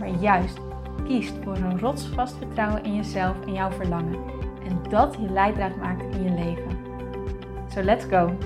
[0.00, 0.58] maar juist
[1.04, 4.18] kiest voor een rotsvast vertrouwen in jezelf en jouw verlangen.
[4.64, 6.78] En dat je leidraad maakt in je leven.
[7.68, 8.36] So let's go!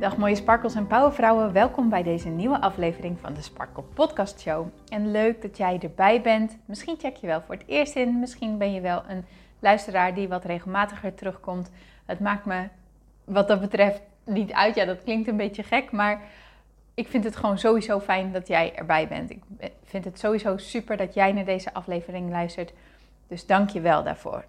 [0.00, 4.66] Dag mooie sparkels en powervrouwen, welkom bij deze nieuwe aflevering van de Sparkle Podcast Show.
[4.88, 6.58] En leuk dat jij erbij bent.
[6.64, 9.24] Misschien check je wel voor het eerst in, misschien ben je wel een
[9.58, 11.70] luisteraar die wat regelmatiger terugkomt.
[12.04, 12.68] Het maakt me
[13.24, 14.74] wat dat betreft niet uit.
[14.74, 16.22] Ja, dat klinkt een beetje gek, maar
[16.94, 19.30] ik vind het gewoon sowieso fijn dat jij erbij bent.
[19.30, 19.42] Ik
[19.84, 22.72] vind het sowieso super dat jij naar deze aflevering luistert.
[23.26, 24.44] Dus dank je wel daarvoor.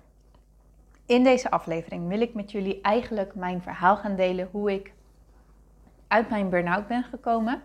[1.05, 4.93] In deze aflevering wil ik met jullie eigenlijk mijn verhaal gaan delen hoe ik
[6.08, 7.61] uit mijn burn-out ben gekomen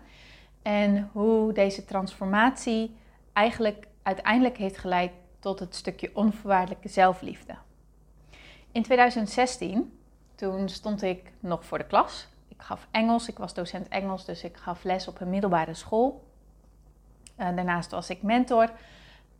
[0.61, 2.95] en hoe deze transformatie
[3.33, 7.55] eigenlijk uiteindelijk heeft geleid tot het stukje onvoorwaardelijke zelfliefde.
[8.71, 9.98] In 2016
[10.39, 12.27] toen stond ik nog voor de klas.
[12.47, 16.27] Ik gaf Engels, ik was docent Engels, dus ik gaf les op een middelbare school.
[17.37, 18.71] Uh, daarnaast was ik mentor.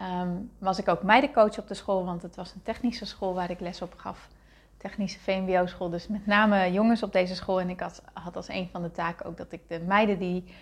[0.01, 3.49] Um, was ik ook meidencoach op de school, want het was een technische school waar
[3.49, 4.29] ik les op gaf.
[4.77, 7.59] Technische VMBO-school, dus met name jongens op deze school.
[7.59, 10.53] En ik had, had als een van de taken ook dat ik de meiden die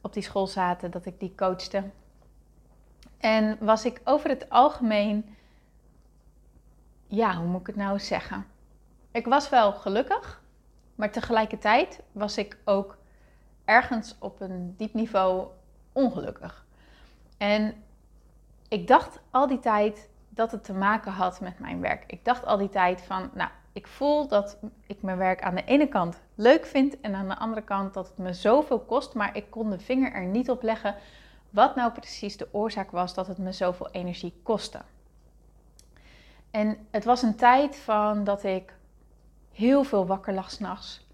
[0.00, 1.82] op die school zaten, dat ik die coachte.
[3.18, 5.36] En was ik over het algemeen,
[7.06, 8.52] ja, hoe moet ik het nou zeggen?
[9.14, 10.42] Ik was wel gelukkig,
[10.94, 12.96] maar tegelijkertijd was ik ook
[13.64, 15.46] ergens op een diep niveau
[15.92, 16.66] ongelukkig.
[17.36, 17.74] En
[18.68, 22.04] ik dacht al die tijd dat het te maken had met mijn werk.
[22.06, 25.64] Ik dacht al die tijd van, nou, ik voel dat ik mijn werk aan de
[25.64, 29.36] ene kant leuk vind en aan de andere kant dat het me zoveel kost, maar
[29.36, 30.94] ik kon de vinger er niet op leggen
[31.50, 34.80] wat nou precies de oorzaak was dat het me zoveel energie kostte.
[36.50, 38.74] En het was een tijd van dat ik
[39.54, 41.06] heel veel wakker lag s'nachts.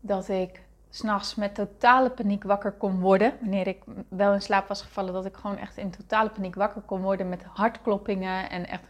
[0.00, 3.32] Dat ik s'nachts met totale paniek wakker kon worden.
[3.40, 6.82] Wanneer ik wel in slaap was gevallen, dat ik gewoon echt in totale paniek wakker
[6.82, 8.84] kon worden met hartkloppingen en echt,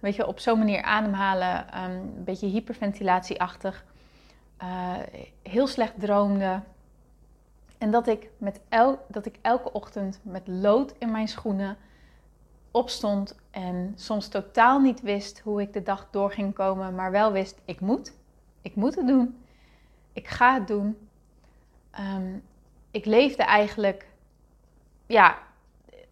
[0.00, 1.82] weet je, op zo'n manier ademhalen.
[1.82, 3.84] Um, een beetje hyperventilatieachtig.
[4.62, 4.92] Uh,
[5.42, 6.60] heel slecht droomde.
[7.78, 11.76] En dat ik, met el dat ik elke ochtend met lood in mijn schoenen
[12.72, 17.32] opstond en soms totaal niet wist hoe ik de dag door ging komen, maar wel
[17.32, 18.16] wist, ik moet.
[18.62, 19.44] Ik moet het doen.
[20.12, 21.08] Ik ga het doen.
[21.90, 22.36] Ehm,
[22.90, 24.06] ik leefde eigenlijk,
[25.06, 25.38] ja,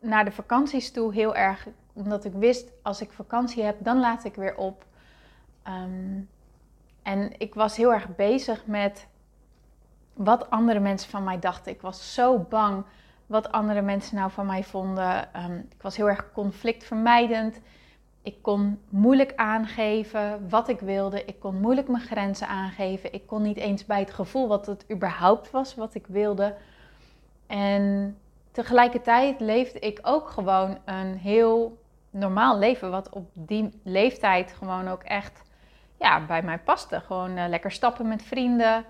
[0.01, 4.25] naar de vakanties toe heel erg, omdat ik wist, als ik vakantie heb, dan laat
[4.25, 4.85] ik weer op.
[5.69, 6.29] Um,
[7.03, 9.07] en ik was heel erg bezig met
[10.13, 11.73] wat andere mensen van mij dachten.
[11.73, 12.85] Ik was zo bang
[13.31, 15.35] wat andere mensen nou van mij vonden.
[15.35, 17.61] Ehm, ik was heel erg conflictvermijdend.
[18.23, 21.25] Ik kon moeilijk aangeven wat ik wilde.
[21.25, 23.13] Ik kon moeilijk mijn grenzen aangeven.
[23.13, 26.55] Ik kon niet eens bij het gevoel wat het überhaupt was wat ik wilde.
[27.47, 28.17] En
[28.51, 31.79] tegelijkertijd leefde ik ook gewoon een heel
[32.11, 35.43] normaal leven, wat op die leeftijd gewoon ook echt
[35.99, 37.01] ja, bij mij paste.
[37.01, 38.85] Gewoon uh, lekker stappen met vrienden,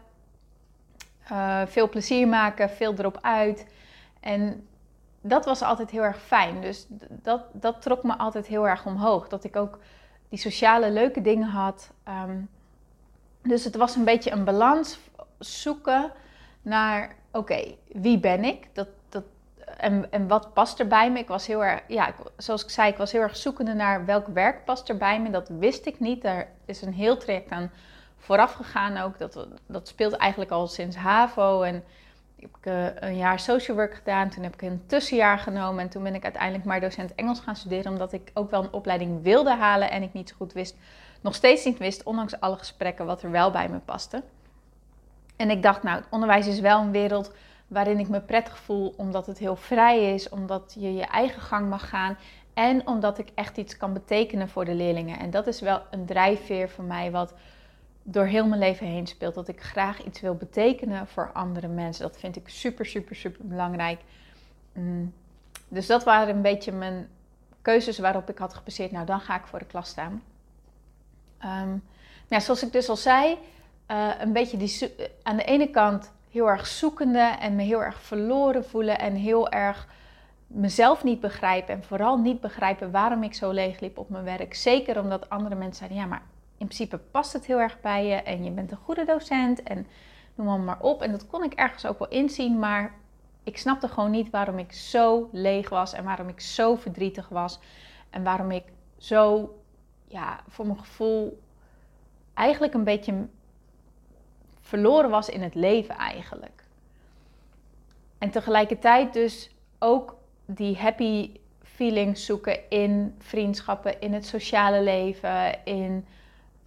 [1.32, 3.66] uh, veel plezier maken, veel erop uit.
[4.20, 4.68] En
[5.20, 6.60] dat was altijd heel erg fijn.
[6.60, 9.28] Dus dat, dat trok me altijd heel erg omhoog.
[9.28, 9.78] Dat ik ook
[10.28, 11.90] die sociale leuke dingen had.
[12.08, 12.48] Um,
[13.42, 14.98] dus het was een beetje een balans
[15.38, 16.12] zoeken
[16.62, 18.66] naar, oké, wie ben ik?
[18.72, 19.24] Dat, dat,
[19.76, 21.18] en, en wat past er bij me?
[21.18, 24.26] Ik was heel erg, ja, zoals ik zei, ik was heel erg zoekende naar welk
[24.26, 25.30] werk past er bij me.
[25.30, 26.22] Dat wist ik niet.
[26.22, 27.70] Daar is een heel traject aan
[28.16, 29.18] vooraf gegaan ook.
[29.18, 31.84] Dat, dat speelt eigenlijk al sinds HAVO en
[32.40, 34.28] heb ik uh, een jaar social work gedaan.
[34.28, 35.82] Toen heb ik een tussenjaar genomen.
[35.82, 37.92] En toen ben ik uiteindelijk maar docent Engels gaan studeren.
[37.92, 39.90] Omdat ik ook wel een opleiding wilde halen.
[39.90, 40.76] En ik niet zo goed wist,
[41.20, 44.22] nog steeds niet wist, ondanks alle gesprekken, wat er wel bij me paste.
[45.36, 47.32] En ik dacht, nou, het onderwijs is wel een wereld
[47.66, 48.94] waarin ik me prettig voel.
[48.96, 50.28] Omdat het heel vrij is.
[50.28, 52.16] Omdat je je eigen gang mag gaan.
[52.54, 55.18] En omdat ik echt iets kan betekenen voor de leerlingen.
[55.18, 57.34] En dat is wel een drijfveer voor mij wat
[58.10, 59.34] door heel mijn leven heen speelt.
[59.34, 62.02] Dat ik graag iets wil betekenen voor andere mensen.
[62.02, 64.00] Dat vind ik super, super, super belangrijk.
[64.72, 65.12] Mm.
[65.68, 67.08] Dus dat waren een beetje mijn
[67.62, 68.90] keuzes waarop ik had gebaseerd.
[68.90, 70.22] Nou, dan ga ik voor de klas staan.
[71.44, 71.82] Um,
[72.28, 73.38] nou, zoals ik dus al zei,
[73.86, 78.00] eh, een beetje die, aan de ene kant heel erg zoekende en me heel erg
[78.02, 79.86] verloren voelen en heel erg
[80.46, 84.54] mezelf niet begrijpen en vooral niet begrijpen waarom ik zo leeg liep op mijn werk.
[84.54, 86.22] Zeker omdat andere mensen zeiden, ja, maar
[86.60, 89.86] in principe past het heel erg bij je en je bent een goede docent en
[90.34, 91.02] noem maar op.
[91.02, 92.94] En dat kon ik ergens ook wel inzien, maar
[93.44, 97.58] ik snapte gewoon niet waarom ik zo leeg was en waarom ik zo verdrietig was
[98.10, 98.64] en waarom ik
[98.98, 99.54] zo,
[100.06, 101.40] ja, voor mijn gevoel
[102.34, 103.26] eigenlijk een beetje
[104.60, 106.64] verloren was in het leven eigenlijk.
[108.18, 110.16] En tegelijkertijd dus ook
[110.46, 111.30] die happy
[111.62, 116.06] feelings zoeken in vriendschappen, in het sociale leven, in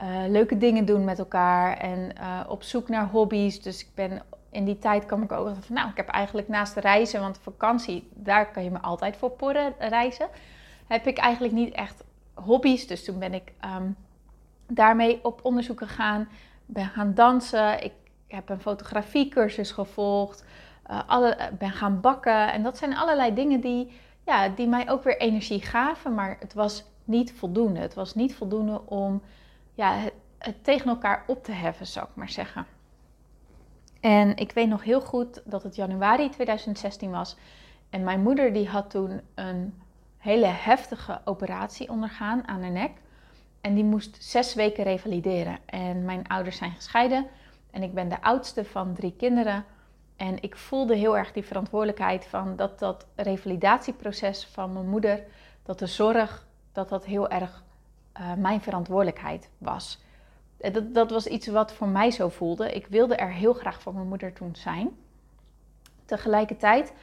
[0.02, 3.62] uh, leuke dingen doen met elkaar en uh, op zoek naar hobby's.
[3.62, 6.76] Dus ik ben in die tijd kwam ik ook van, nou, ik heb eigenlijk naast
[6.76, 10.28] reizen, want vakantie, daar kan je me altijd voor porren, reizen,
[10.88, 12.04] heb ik eigenlijk niet echt
[12.34, 12.88] hobby's.
[12.88, 13.96] Dus toen ben ik um,
[14.68, 16.30] daarmee op onderzoek gegaan,
[16.66, 17.94] ben gaan dansen, ik
[18.28, 20.46] heb een fotografiecursus gevolgd,
[20.92, 22.52] uh, alle, ben gaan bakken.
[22.52, 23.92] En dat zijn allerlei dingen die,
[24.26, 27.80] ja, die mij ook weer energie gaven, maar het was niet voldoende.
[27.80, 29.22] Het was niet voldoende om
[29.74, 32.66] ja, het, het tegen elkaar op te heffen, zou ik maar zeggen.
[34.00, 37.38] En ik weet nog heel goed dat het januari 2016 was.
[37.90, 39.82] En mijn moeder die had toen een
[40.18, 42.92] hele heftige operatie ondergaan aan haar nek.
[43.62, 45.58] En die moest zes weken revalideren.
[45.66, 47.28] En mijn ouders zijn gescheiden.
[47.72, 49.66] En ik ben de oudste van drie kinderen.
[50.16, 55.24] En ik voelde heel erg die verantwoordelijkheid van dat dat revalidatieproces van mijn moeder,
[55.64, 57.64] dat de zorg, dat dat heel erg
[58.20, 60.02] uh, mijn verantwoordelijkheid was.
[60.58, 62.72] Eh, dat, dat was iets wat voor mij zo voelde.
[62.72, 64.90] Ik wilde er heel graag voor mijn moeder toen zijn.
[66.06, 66.94] Tegelijkertijd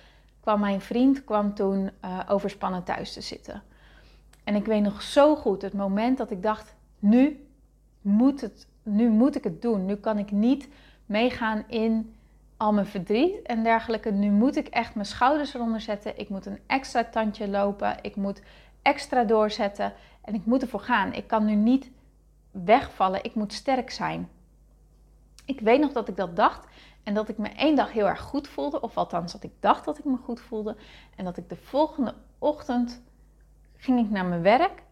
[0.40, 3.62] kwam mijn vriend kwam toen uh, overspannen thuis te zitten.
[4.44, 7.46] En ik weet nog zo goed het moment dat ik dacht: nu
[8.00, 9.86] moet, het, nu moet ik het doen.
[9.86, 10.68] Nu kan ik niet
[11.06, 12.14] meegaan in
[12.56, 14.10] al mijn verdriet en dergelijke.
[14.10, 16.18] Nu moet ik echt mijn schouders eronder zetten.
[16.18, 17.96] Ik moet een extra tandje lopen.
[18.02, 18.42] Ik moet
[18.82, 19.92] extra doorzetten.
[20.20, 21.12] En ik moet ervoor gaan.
[21.12, 21.90] Ik kan nu niet
[22.50, 23.24] wegvallen.
[23.24, 24.28] Ik moet sterk zijn.
[25.44, 26.66] Ik weet nog dat ik dat dacht.
[27.02, 28.80] En dat ik me één dag heel erg goed voelde.
[28.80, 30.76] Of althans, dat ik dacht dat ik me goed voelde.
[31.16, 33.02] En dat ik de volgende ochtend
[33.76, 34.82] ging ik naar mijn werk.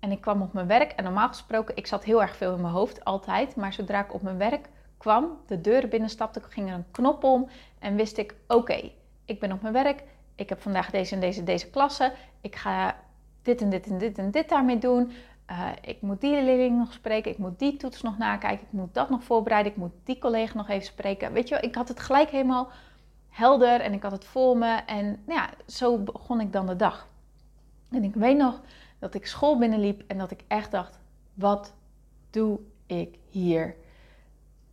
[0.00, 0.92] En ik kwam op mijn werk.
[0.92, 3.56] En normaal gesproken, ik zat heel erg veel in mijn hoofd, altijd.
[3.56, 7.48] Maar zodra ik op mijn werk kwam, de deur binnenstapte, ging er een knop om.
[7.78, 8.90] En wist ik, oké,
[9.24, 10.04] ik ben op mijn werk.
[10.34, 12.12] Ik heb vandaag deze en deze, deze klasse.
[12.40, 12.96] Ik ga
[13.44, 15.12] dit en dit en dit en dit daarmee doen.
[15.50, 18.94] Uh, ik moet die leerling nog spreken, ik moet die toets nog nakijken, ik moet
[18.94, 21.32] dat nog voorbereiden, ik moet die collega nog even spreken.
[21.32, 22.70] Weet je, ik had het gelijk helemaal
[23.28, 24.74] helder en ik had het voor me.
[24.74, 27.08] En nou ja, zo begon ik dan de dag.
[27.90, 28.60] En ik weet nog
[28.98, 30.98] dat ik school binnenliep en dat ik echt dacht:
[31.34, 31.74] wat
[32.30, 33.76] doe ik hier?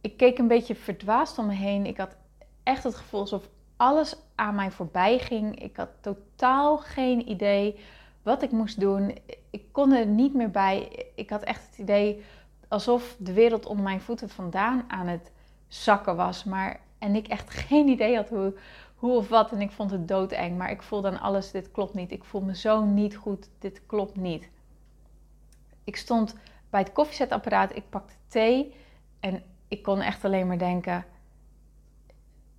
[0.01, 1.85] Ik keek een beetje verdwaasd om me heen.
[1.85, 2.15] Ik had
[2.63, 5.61] echt het gevoel alsof alles aan mij voorbij ging.
[5.63, 7.79] Ik had totaal geen idee
[8.23, 9.17] wat ik moest doen.
[9.49, 11.05] Ik kon er niet meer bij.
[11.15, 12.23] Ik had echt het idee
[12.67, 15.31] alsof de wereld onder mijn voeten vandaan aan het
[15.67, 16.43] zakken was.
[16.43, 18.53] Maar, en ik echt geen idee had hoe,
[18.95, 19.51] hoe of wat.
[19.51, 20.57] En ik vond het doodeng.
[20.57, 22.11] Maar ik voelde aan alles, dit klopt niet.
[22.11, 24.49] Ik voel me zo niet goed, dit klopt niet.
[25.83, 26.35] Ik stond
[26.69, 28.75] bij het koffiezetapparaat, ik pakte thee.
[29.19, 31.05] En ik kon echt alleen maar denken...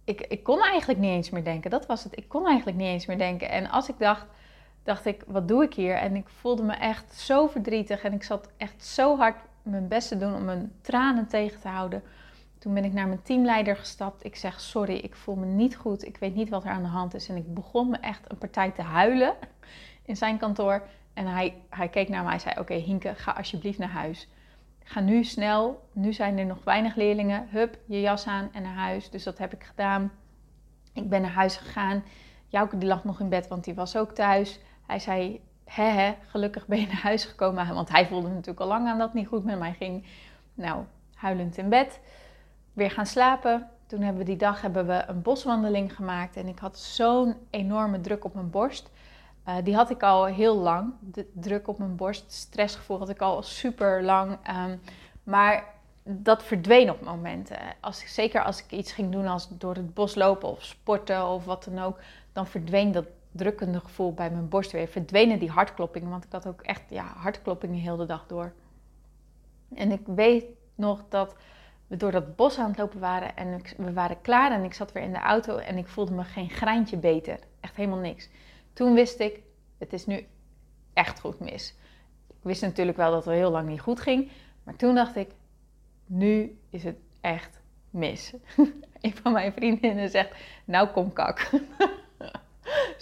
[0.04, 1.70] Ik, ik kon eigenlijk niet eens meer denken.
[1.70, 2.16] Dat was het.
[2.16, 3.50] Ik kon eigenlijk niet eens meer denken.
[3.50, 4.26] En als ik dacht
[4.82, 5.94] dacht ik, wat doe ik hier?
[5.94, 10.08] En ik voelde me echt zo verdrietig en ik zat echt zo hard mijn best
[10.08, 12.02] te doen om mijn tranen tegen te houden.
[12.58, 14.24] Toen ben ik naar mijn teamleider gestapt.
[14.24, 16.06] Ik zeg, sorry, ik voel me niet goed.
[16.06, 17.28] Ik weet niet wat er aan de hand is.
[17.28, 19.34] En ik begon me echt een partij te huilen
[20.10, 20.82] in zijn kantoor.
[21.14, 24.28] En hij, hij keek naar mij en zei, oké Hinke, ga alsjeblieft naar huis.
[24.84, 25.88] Ga nu snel.
[25.92, 27.48] Nu zijn er nog weinig leerlingen.
[27.50, 29.10] Hup, je jas aan en naar huis.
[29.10, 30.12] Dus dat heb ik gedaan.
[30.92, 32.02] Ik ben naar huis gegaan.
[32.48, 34.60] Jouke die lag nog in bed, want die was ook thuis.
[34.92, 37.74] Hij zei, hè, hè, gelukkig ben je naar huis gekomen.
[37.74, 40.06] Want hij voelde natuurlijk al lang aan dat niet goed met mij ging.
[40.54, 40.84] Nou,
[41.14, 42.00] huilend in bed.
[42.72, 43.68] Weer gaan slapen.
[43.86, 46.36] Toen hebben we die dag hebben we een boswandeling gemaakt.
[46.36, 48.90] En ik had zo'n enorme druk op mijn borst.
[49.48, 50.92] Uh, die had ik al heel lang.
[51.00, 54.30] De druk op mijn borst, stressgevoel had ik al super lang.
[54.30, 54.80] Um,
[55.22, 55.64] maar
[56.02, 57.58] dat verdween op momenten.
[57.80, 61.44] Als zeker als ik iets ging doen als door het bos lopen of sporten of
[61.44, 61.98] wat dan ook,
[62.32, 64.88] dan verdween dat drukkende gevoel bij mijn borst weer.
[64.88, 68.52] Verdwenen die hartkloppingen, want ik had ook echt ja, hartkloppingen heel de dag door.
[69.74, 71.36] En ik weet nog dat
[71.86, 74.92] we door dat bos aan het lopen waren en we waren klaar en ik zat
[74.92, 77.38] weer in de auto en ik voelde me geen greintje beter.
[77.60, 78.28] Echt helemaal niks.
[78.72, 79.42] Toen wist ik,
[79.78, 80.26] het is nu
[80.92, 81.74] echt goed mis.
[82.28, 84.30] Ik wist natuurlijk wel dat het heel lang niet goed ging,
[84.62, 85.30] maar toen dacht ik,
[86.06, 87.60] nu is het echt
[87.90, 88.32] mis.
[89.00, 90.34] een van mijn vriendinnen zegt,
[90.64, 91.50] nou kom kak.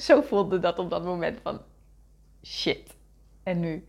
[0.07, 1.61] Zo voelde dat op dat moment van,
[2.43, 2.97] shit.
[3.43, 3.87] En nu?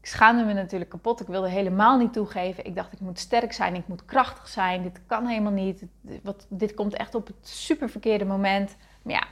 [0.00, 1.20] Ik schaamde me natuurlijk kapot.
[1.20, 2.64] Ik wilde helemaal niet toegeven.
[2.64, 4.82] Ik dacht, ik moet sterk zijn, ik moet krachtig zijn.
[4.82, 5.84] Dit kan helemaal niet.
[6.22, 8.76] Wat, dit komt echt op het super verkeerde moment.
[9.02, 9.26] Maar ja,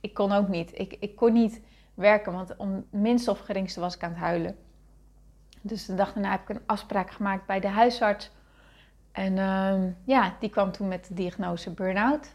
[0.00, 0.78] ik kon ook niet.
[0.78, 1.60] Ik, ik kon niet
[1.94, 4.56] werken, want om minst of geringste was ik aan het huilen.
[5.60, 8.30] Dus de dag daarna heb ik een afspraak gemaakt bij de huisarts.
[9.12, 12.34] En uh, ja, die kwam toen met de diagnose burn-out.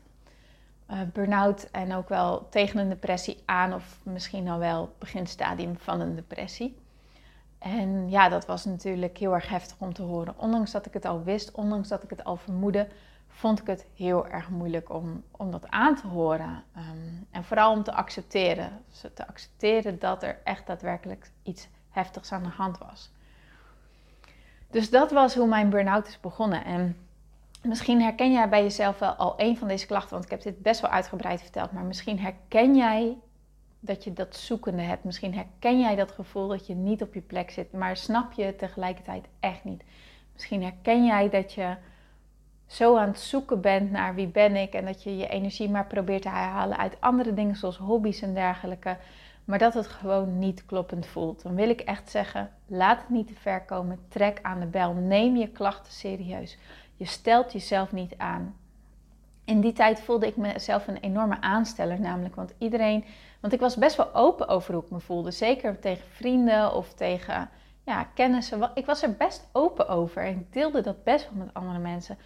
[0.92, 6.00] Uh, burn-out en ook wel tegen een depressie aan, of misschien al wel beginstadium van
[6.00, 6.80] een depressie.
[7.60, 10.34] En ja, dat was natuurlijk heel erg heftig om te horen.
[10.38, 12.88] Ondanks dat ik het al wist, ondanks dat ik het al vermoedde,
[13.28, 16.64] vond ik het heel erg moeilijk om, om dat aan te horen.
[16.78, 18.72] Um, en vooral om te accepteren.
[18.90, 23.12] Dus te accepteren dat er echt daadwerkelijk iets heftigs aan de hand was.
[24.70, 26.66] Dus dat was hoe mijn burn-out is begonnen.
[26.66, 26.98] En
[27.62, 30.62] misschien herken jij bij jezelf wel al een van deze klachten, want ik heb dit
[30.62, 31.72] best wel uitgebreid verteld.
[31.72, 33.18] Maar misschien herken jij
[33.80, 35.04] dat je dat zoekende hebt.
[35.04, 38.44] Misschien herken jij dat gevoel dat je niet op je plek zit, maar snap je
[38.44, 39.84] het tegelijkertijd echt niet.
[40.34, 41.76] Misschien herken jij dat je
[42.68, 45.88] zo aan het zoeken bent naar wie ben ik en dat je je energie maar
[45.88, 48.98] probeert te herhalen uit andere dingen zoals hobby's en dergelijke,
[49.46, 51.44] maar dat het gewoon niet kloppend voelt.
[51.44, 54.94] Dan wil ik echt zeggen, laat het niet te ver komen, trek aan de bel,
[54.94, 56.58] neem je klachten serieus.
[57.02, 58.56] Je stelt jezelf niet aan.
[59.46, 63.06] In die tijd voelde ik mezelf een enorme aansteller, namelijk, want iedereen,
[63.40, 66.94] want ik was best wel open over hoe ik me voelde, zeker tegen vrienden of
[66.94, 67.50] tegen
[67.86, 68.72] ja, kennissen.
[68.74, 72.18] Ik was er best open over en ik deelde dat best wel met andere mensen.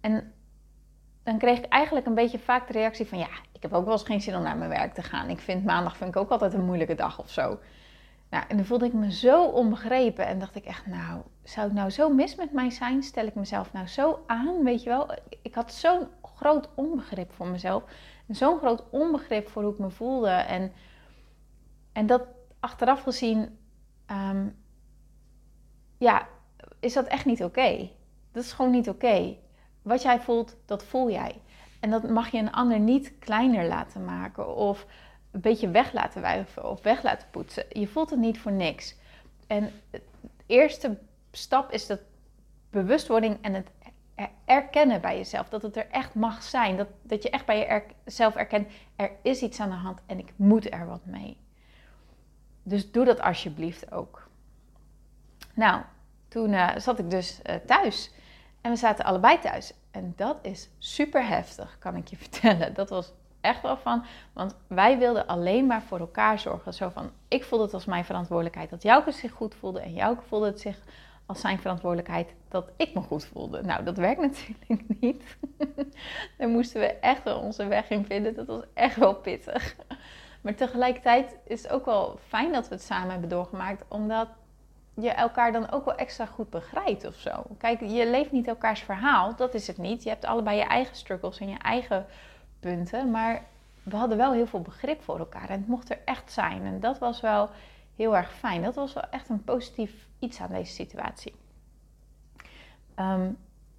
[0.00, 0.32] En
[1.22, 3.92] dan kreeg ik eigenlijk een beetje vaak de reactie van ja, ik heb ook wel
[3.92, 5.28] eens geen zin om naar mijn werk te gaan.
[5.28, 7.58] Ik vind maandag vind ik ook altijd een moeilijke dag of zo.
[8.30, 11.76] Nou, en dan voelde ik me zo onbegrepen en dacht ik echt, nou, zou het
[11.76, 13.02] nou zo mis met mij zijn?
[13.02, 15.14] Stel ik mezelf nou zo aan, weet je wel?
[15.42, 17.82] Ik had zo'n groot onbegrip voor mezelf.
[18.28, 20.28] Zo'n groot onbegrip voor hoe ik me voelde.
[20.28, 20.72] En,
[21.92, 22.22] en dat
[22.60, 23.58] achteraf gezien,
[24.10, 24.56] um,
[25.98, 26.28] ja,
[26.80, 27.90] is dat echt niet oké.
[28.32, 29.36] Dat is gewoon niet oké.
[29.82, 31.40] Wat jij voelt, dat voel jij.
[31.80, 34.86] En dat mag je een ander niet kleiner laten maken of
[35.30, 37.64] een beetje weg laten wuiven of weg laten poetsen.
[37.68, 38.96] Je voelt het niet voor niks.
[39.46, 40.02] En de
[40.46, 40.98] eerste
[41.32, 42.00] stap is dat
[42.70, 43.70] bewustwording en het
[44.44, 45.48] erkennen bij jezelf.
[45.48, 46.76] Dat het er echt mag zijn.
[46.76, 50.32] Dat, dat je echt bij jezelf erkent, er is iets aan de hand en ik
[50.36, 51.36] moet er wat mee.
[52.62, 54.28] Dus doe dat alsjeblieft ook.
[55.54, 55.82] Nou,
[56.28, 58.12] toen uh, zat ik dus uh, thuis.
[58.60, 59.74] En we zaten allebei thuis.
[59.90, 62.74] En dat is super heftig, kan ik je vertellen.
[62.74, 66.74] Dat was echt wel van, want wij wilden alleen maar voor elkaar zorgen.
[66.74, 69.80] Zo van, ik voelde het als mijn verantwoordelijkheid dat Jouke zich goed voelde.
[69.80, 70.78] En Jouke voelde het zich
[71.26, 73.62] als zijn verantwoordelijkheid dat ik me goed voelde.
[73.62, 75.36] Nou, dat werkt natuurlijk niet.
[76.38, 78.34] Daar moesten we echt wel onze weg in vinden.
[78.34, 79.76] Dat was echt wel pittig.
[80.40, 84.28] Maar tegelijkertijd is het ook wel fijn dat we het samen hebben doorgemaakt, omdat
[84.94, 87.42] je elkaar dan ook wel extra goed begrijpt of zo.
[87.58, 90.02] Kijk, je leeft niet elkaars verhaal, dat is het niet.
[90.02, 92.06] Je hebt allebei je eigen struggles en je eigen
[93.10, 93.42] maar
[93.82, 96.64] we hadden wel heel veel begrip voor elkaar en het mocht er echt zijn.
[96.64, 97.50] En dat was wel
[97.96, 98.62] heel erg fijn.
[98.62, 101.34] Dat was wel echt een positief iets aan deze situatie.
[102.94, 103.30] Ehm,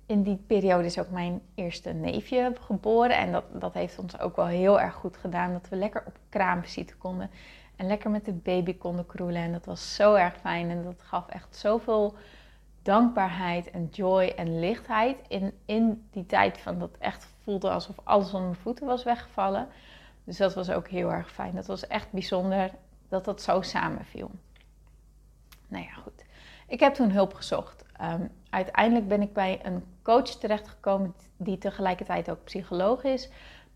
[0.05, 3.17] in die periode is ook mijn eerste neefje geboren.
[3.17, 5.53] En dat, dat heeft ons ook wel heel erg goed gedaan.
[5.53, 7.29] Dat we lekker op kraamvisite konden.
[7.75, 9.41] En lekker met de baby konden kroelen.
[9.41, 10.69] En dat was zo erg fijn.
[10.69, 12.15] En dat gaf echt zoveel
[12.81, 15.17] dankbaarheid en joy en lichtheid.
[15.27, 19.67] In, in die tijd van dat echt voelde alsof alles onder mijn voeten was weggevallen.
[20.23, 21.55] Dus dat was ook heel erg fijn.
[21.55, 22.71] Dat was echt bijzonder
[23.09, 24.31] dat dat zo samenviel.
[25.67, 26.25] Nou ja, goed.
[26.67, 27.85] Ik heb toen hulp gezocht.
[28.01, 33.29] Um, uiteindelijk ben ik bij een coach terechtgekomen die tegelijkertijd ook psycholoog is.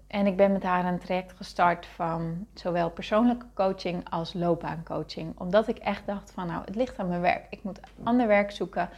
[0.08, 5.40] En ik ben met haar een traject gestart van zowel persoonlijke coaching als loopbaancoaching.
[5.40, 7.46] Omdat ik echt dacht van nou, het ligt aan mijn werk.
[7.50, 8.90] Ik moet ander werk zoeken.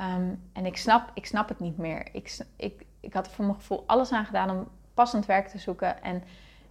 [0.00, 2.08] Um, en ik snap, ik snap het niet meer.
[2.12, 5.58] Ik, ik, ik had er voor mijn gevoel alles aan gedaan om passend werk te
[5.58, 6.02] zoeken.
[6.02, 6.22] En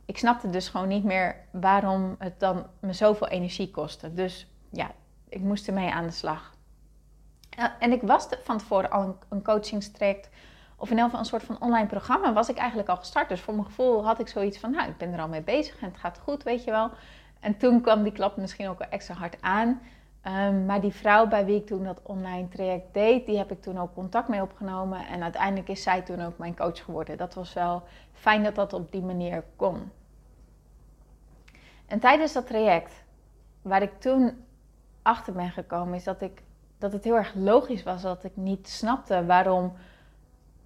[0.05, 4.13] ik snapte dus gewoon niet meer waarom het dan me zoveel energie kostte.
[4.13, 4.91] Dus ja,
[5.29, 6.55] ik moest ermee aan de slag.
[7.79, 10.29] En ik was van tevoren al een, coachingstraject,
[10.75, 13.29] of in ieder geval een soort van online programma, was ik eigenlijk al gestart.
[13.29, 15.79] Dus voor mijn gevoel had ik zoiets van, nou, ik ben er al mee bezig
[15.79, 16.91] en het gaat goed, weet je wel.
[17.39, 19.81] En toen kwam die klap misschien ook wel extra hard aan.
[20.27, 23.61] Um, maar die vrouw bij wie ik toen dat online traject deed, die heb ik
[23.61, 25.07] toen ook contact mee opgenomen.
[25.07, 27.17] En uiteindelijk is zij toen ook mijn coach geworden.
[27.17, 29.91] Dat was wel fijn dat dat op die manier kon.
[31.85, 33.03] En tijdens dat traject,
[33.61, 34.45] waar ik toen
[35.01, 36.41] achter ben gekomen, is dat, ik,
[36.77, 39.73] dat het heel erg logisch was dat ik niet snapte waarom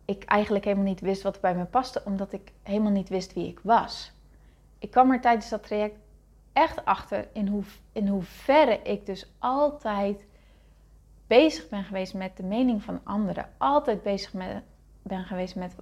[0.06, 3.48] ik eigenlijk helemaal niet wist wat bij me paste, omdat ik helemaal niet wist wie
[3.48, 4.12] ik was.
[4.80, 5.98] Ik kwam er tijdens dat traject
[6.53, 10.25] echt achter in, hoe, in hoeverre ik dus altijd
[11.27, 13.50] bezig ben geweest met de mening van anderen.
[13.58, 14.63] Altijd bezig met,
[15.01, 15.75] ben geweest met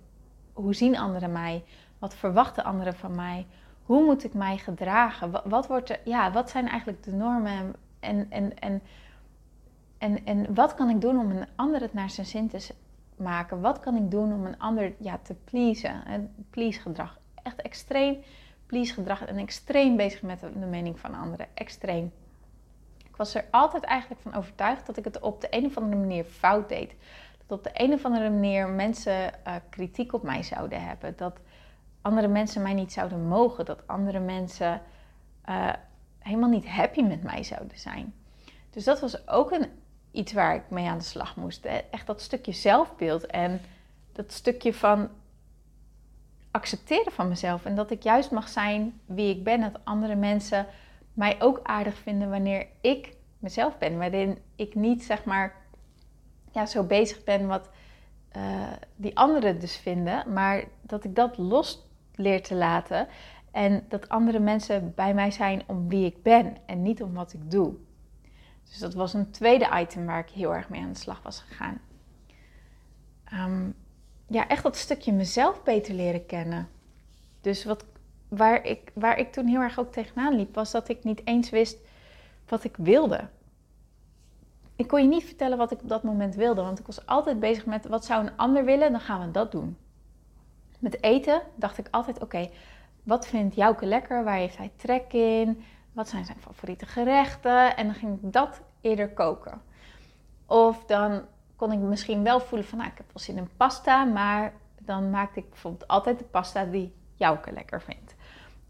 [0.54, 1.64] hoe zien anderen mij?
[2.00, 3.46] Wat verwachten anderen van mij?
[3.84, 5.50] Hoe moet ik mij gedragen?
[5.50, 7.76] Wat, wordt er, ja, wat zijn eigenlijk de normen?
[8.00, 8.82] En, en, en,
[9.98, 12.74] en, en wat kan ik doen om een ander het naar zijn zin te
[13.16, 13.62] maken?
[13.62, 16.32] Wat kan ik doen om een ander ja, te pleasen?
[16.50, 17.20] Please gedrag.
[17.44, 18.18] Echt extreem
[18.70, 21.48] please gedrag en extreem bezig met de, mening van anderen.
[21.54, 22.12] Extreem.
[22.98, 26.02] Ik was er altijd eigenlijk van overtuigd dat ik het op de een of andere
[26.02, 26.96] manier fout deed.
[27.48, 31.14] Dat op de een of andere manier mensen eh, kritiek op mij zouden hebben.
[31.18, 31.40] Dat
[32.02, 33.66] andere mensen mij niet zouden mogen.
[33.66, 34.82] Dat andere mensen
[35.50, 35.74] uh,
[36.20, 38.14] helemaal niet happy met mij zouden zijn.
[38.70, 39.68] Dus dat was ook een,
[40.12, 41.66] iets waar ik mee aan de slag moest.
[41.92, 43.62] Echt dat stukje zelfbeeld en
[44.12, 45.10] dat stukje van
[46.52, 47.66] accepteren van mezelf.
[47.66, 49.62] En dat ik juist mag zijn wie ik ben.
[49.62, 50.66] Dat andere mensen
[51.14, 53.98] mij ook aardig vinden wanneer ik mezelf ben.
[53.98, 55.56] Waarin ik niet zeg maar
[56.52, 57.70] ja, zo bezig ben wat
[58.38, 60.34] uh, die anderen dus vinden.
[60.34, 63.08] Maar dat ik dat los leer te laten.
[63.52, 67.34] En dat andere mensen bij mij zijn om wie ik ben en niet om wat
[67.34, 67.74] ik doe.
[68.64, 71.42] Dus dat was een tweede item waar ik heel erg mee aan de slag was
[71.42, 71.82] gegaan.
[73.34, 73.76] Um,
[74.30, 76.70] ja, echt dat stukje mezelf beter leren kennen.
[77.42, 77.86] Dus wat,
[78.28, 81.50] waar, ik, waar ik toen heel erg ook tegenaan liep, was dat ik niet eens
[81.50, 81.78] wist
[82.48, 83.28] wat ik wilde.
[84.76, 87.40] Ik kon je niet vertellen wat ik op dat moment wilde, want ik was altijd
[87.40, 89.78] bezig met wat zou een ander willen, dan gaan we dat doen.
[90.80, 92.50] Met eten dacht ik altijd: oké,
[93.04, 94.24] wat vindt Jouke lekker?
[94.24, 95.64] Waar heeft hij trek in?
[95.92, 97.76] Wat zijn zijn favoriete gerechten?
[97.76, 99.62] En dan ging ik dat eerder koken.
[100.46, 101.22] Of dan
[101.60, 105.10] kon ik misschien wel voelen van, nou, ik heb wel zin in pasta, maar dan
[105.10, 108.16] maakte ik bijvoorbeeld altijd de pasta die Jouke lekker vindt.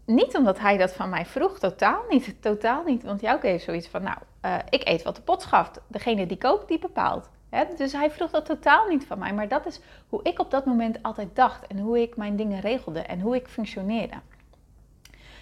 [0.04, 3.02] Niet omdat hij dat van mij vroeg, totaal niet, totaal niet.
[3.02, 5.80] Want Jouke heeft zoiets van, nou, uh, ik eet wat de pot schaft.
[5.86, 7.30] Degene die koopt, die bepaalt.
[7.76, 9.34] Dus hij vroeg dat totaal niet van mij.
[9.34, 11.66] Maar dat is hoe ik op dat moment altijd dacht.
[11.66, 13.00] En hoe ik mijn dingen regelde.
[13.00, 14.16] En hoe ik functioneerde.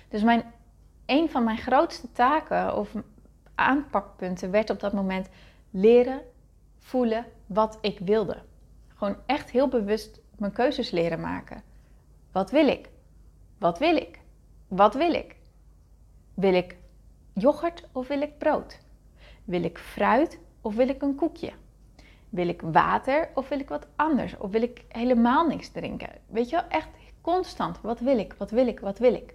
[0.08, 0.52] Dus mijn,
[1.06, 2.94] een van mijn grootste taken of
[3.54, 5.28] aanpakpunten werd op dat moment
[5.70, 6.20] leren
[6.88, 8.37] voelen wat ik wilde.
[8.88, 11.62] Gewoon echt heel bewust mijn keuzes leren maken.
[12.33, 12.90] Wat wil ik?
[13.59, 14.20] Wat wil ik?
[14.68, 15.37] Wat wil ik?
[16.35, 16.77] Wil ik
[17.33, 18.81] yoghurt of wil ik brood?
[19.44, 21.53] Wil ik fruit of wil ik een koekje?
[22.29, 24.37] Wil ik water of wil ik wat anders?
[24.37, 26.11] Of wil ik helemaal niks drinken?
[26.27, 26.88] Weet je wel, echt
[27.20, 27.81] constant.
[27.81, 28.35] Wat wil ik?
[28.38, 28.81] Wat wil ik?
[28.81, 29.35] Wat wil ik?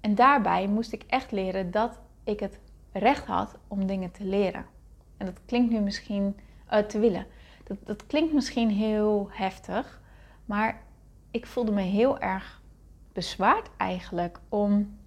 [0.00, 2.58] En daarbij moest ik echt leren dat ik het
[2.92, 4.66] recht had om dingen te leren.
[5.16, 6.36] En dat klinkt nu misschien
[6.72, 7.26] uh, te willen.
[7.64, 10.00] Dat, dat klinkt misschien heel heftig,
[10.44, 10.82] maar
[11.30, 12.60] ik voelde me heel erg
[13.12, 14.98] bezwaard eigenlijk om,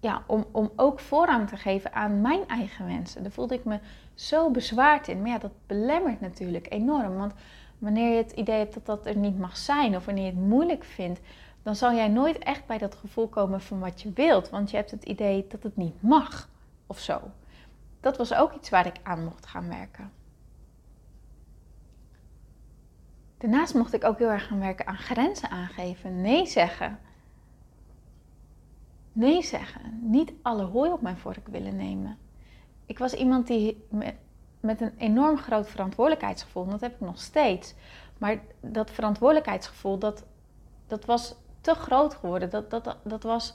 [0.00, 3.22] ja, om, om ook voorrang te geven aan mijn eigen wensen.
[3.22, 3.78] Daar voelde ik me
[4.14, 5.20] zo bezwaard in.
[5.20, 7.16] Maar ja, dat belemmert natuurlijk enorm.
[7.16, 7.32] Want
[7.78, 10.40] wanneer je het idee hebt dat dat er niet mag zijn, of wanneer je het
[10.40, 11.20] moeilijk vindt,
[11.62, 14.50] dan zal jij nooit echt bij dat gevoel komen van wat je wilt.
[14.50, 16.48] Want je hebt het idee dat het niet mag
[16.86, 17.20] of zo.
[18.00, 20.10] Dat was ook iets waar ik aan mocht gaan werken.
[23.40, 26.98] Daarnaast mocht ik ook heel erg gaan werken aan grenzen aangeven, nee zeggen.
[29.12, 32.18] Nee zeggen, niet alle hooi op mijn vork willen nemen.
[32.86, 33.84] Ik was iemand die
[34.60, 37.74] met een enorm groot verantwoordelijkheidsgevoel, en dat heb ik nog steeds.
[38.18, 40.24] Maar dat verantwoordelijkheidsgevoel, dat,
[40.86, 42.50] dat was te groot geworden.
[42.50, 43.54] Dat, dat, dat was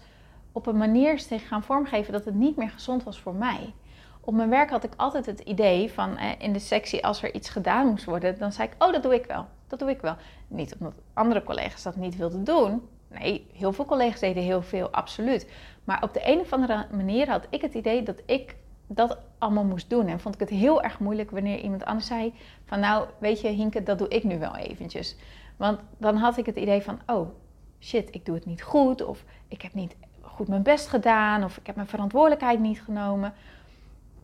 [0.51, 3.73] op een manier zich gaan vormgeven dat het niet meer gezond was voor mij.
[4.21, 7.33] Op mijn werk had ik altijd het idee van eh, in de sectie als er
[7.33, 9.47] iets gedaan moest worden, dan zei ik, oh dat doe ik wel.
[9.67, 10.15] Dat doe ik wel.
[10.47, 12.88] Niet omdat andere collega's dat niet wilden doen.
[13.08, 15.51] Nee, heel veel collega's deden heel veel, absoluut.
[15.84, 18.56] Maar op de een of andere manier had ik het idee dat ik
[18.88, 20.08] dat allemaal moest doen.
[20.08, 22.34] En vond ik het heel erg moeilijk wanneer iemand anders zei
[22.65, 25.15] van nou, weet je Hinke, dat doe ik nu wel eventjes.
[25.56, 27.30] Want dan had ik het idee van, oh
[27.80, 29.06] shit, ik doe het niet goed.
[29.06, 31.43] Of ik heb niet goed mijn best gedaan.
[31.43, 33.34] Of ik heb mijn verantwoordelijkheid niet genomen.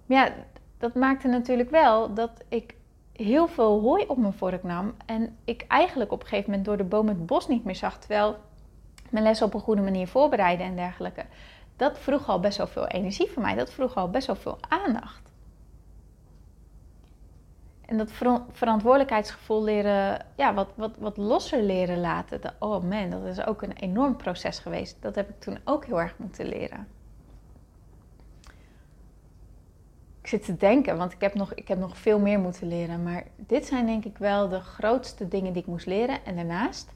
[0.05, 0.33] Maar ja,
[0.77, 2.75] dat maakte natuurlijk wel dat ik
[3.13, 4.93] heel veel hooi op mijn vork nam.
[5.05, 7.99] En ik eigenlijk op een gegeven moment door de boom het bos niet meer zag.
[7.99, 8.37] Terwijl
[9.09, 11.25] mijn les op een goede manier voorbereiden en dergelijke.
[11.75, 13.55] Dat vroeg al best wel veel energie van mij.
[13.55, 15.31] Dat vroeg al best wel veel aandacht.
[17.91, 18.11] En dat
[18.51, 22.41] verantwoordelijkheidsgevoel leren, ja, wat, wat, wat losser leren laten.
[22.59, 25.01] oh man, dat is ook een enorm proces geweest.
[25.01, 26.87] Dat heb ik toen ook heel erg moeten leren.
[30.21, 33.03] Ik zit te denken, want ik heb, nog, ik heb nog veel meer moeten leren.
[33.03, 36.25] Maar dit zijn denk ik wel de grootste dingen die ik moest leren.
[36.25, 36.93] En daarnaast,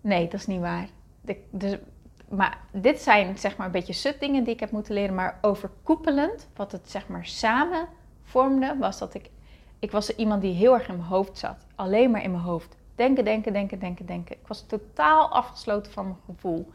[0.00, 0.88] nee, dat is niet waar.
[1.20, 1.80] De, de,
[2.28, 5.14] maar dit zijn zeg maar een beetje sut dingen die ik heb moeten leren.
[5.14, 7.88] Maar overkoepelend, wat het zeg maar samen
[8.22, 9.30] vormde, was dat ik...
[9.78, 11.66] Ik was iemand die heel erg in mijn hoofd zat.
[11.74, 12.76] Alleen maar in mijn hoofd.
[12.94, 14.36] Denken, denken, denken, denken, denken.
[14.36, 16.70] Ik was totaal afgesloten van mijn gevoel.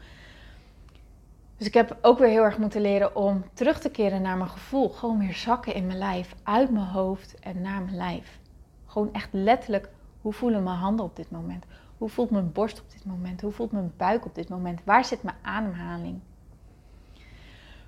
[1.56, 4.50] Dus ik heb ook weer heel erg moeten leren om terug te keren naar mijn
[4.50, 4.88] gevoel.
[4.88, 6.34] Gewoon weer zakken in mijn lijf.
[6.42, 8.38] Uit mijn hoofd en naar mijn lijf.
[8.86, 9.88] Gewoon echt letterlijk,
[10.20, 11.64] hoe voelen mijn handen op dit moment?
[11.98, 13.40] Hoe voelt mijn borst op dit moment?
[13.40, 14.80] Hoe voelt mijn buik op dit moment?
[14.84, 16.20] Waar zit mijn ademhaling?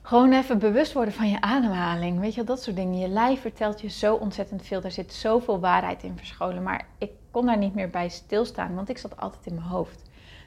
[0.02, 2.20] Gewoon even bewust worden van je ademhaling.
[2.20, 2.98] Weet je, dat soort dingen.
[2.98, 4.80] Je lijf vertelt je zo ontzettend veel.
[4.80, 6.62] Daar zit zoveel waarheid in verscholen.
[6.62, 10.05] Maar ik kon daar niet meer bij stilstaan, want ik zat altijd in mijn hoofd.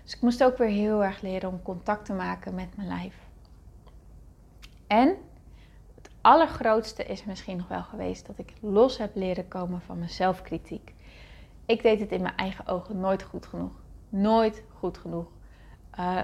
[0.09, 3.15] Dus ik moest ook weer heel erg leren om contact te maken met mijn lijf.
[4.87, 5.07] En
[5.95, 10.09] het allergrootste is misschien nog wel geweest dat ik los heb leren komen van mijn
[10.09, 10.93] zelfkritiek.
[11.65, 13.71] Ik deed het in mijn eigen ogen nooit goed genoeg.
[14.09, 15.27] Nooit goed genoeg.
[15.99, 16.21] Uh,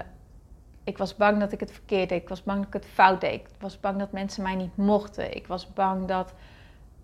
[0.84, 2.22] ik was bang dat ik het verkeerd deed.
[2.22, 3.40] Ik was bang dat ik het fout deed.
[3.40, 5.36] Ik was bang dat mensen mij niet mochten.
[5.36, 6.34] Ik was bang dat,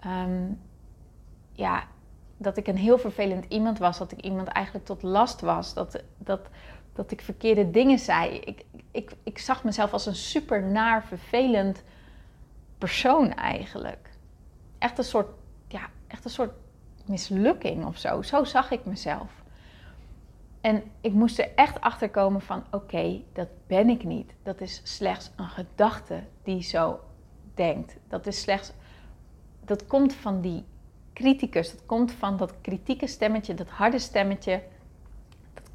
[0.07, 0.61] um,
[1.53, 1.85] ja,
[2.43, 3.99] dat ik een heel vervelend iemand was.
[3.99, 5.75] Dat ik iemand eigenlijk tot last was.
[5.75, 6.49] Dat, dat,
[6.93, 8.39] dat ik verkeerde dingen zei.
[8.39, 11.83] Ik, ik, ik zag mezelf als een super naar, vervelend
[12.79, 14.11] persoon eigenlijk.
[14.79, 15.29] Echt een soort,
[15.69, 16.53] ja, echt een soort
[17.07, 18.23] mislukking of zo.
[18.23, 19.43] Zo zag ik mezelf.
[20.61, 24.35] En ik moest er echt achter komen van oké, dat ben ik niet.
[24.43, 27.01] Dat is slechts een gedachte die zo
[27.55, 27.97] denkt.
[28.09, 28.73] Dat is slechts.
[29.65, 30.65] Dat komt van die
[31.13, 31.71] criticus.
[31.71, 34.63] Dat komt van dat kritieke stemmetje, dat harde stemmetje.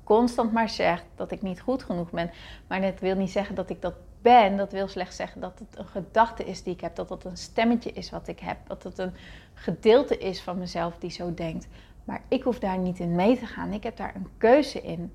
[0.08, 2.32] Dat constant maar zegt dat ik niet goed genoeg ben.
[2.67, 4.58] Maar dat wil niet zeggen dat ik dat ben.
[4.58, 6.96] Dat wil slechts zeggen dat het een gedachte is die ik heb.
[6.96, 8.58] Dat het een stemmetje is wat ik heb.
[8.67, 9.13] Dat het een
[9.54, 11.67] gedeelte is van mezelf die zo denkt.
[12.04, 13.74] Maar ik hoef daar niet in mee te gaan.
[13.74, 15.13] Ik heb daar een keuze in.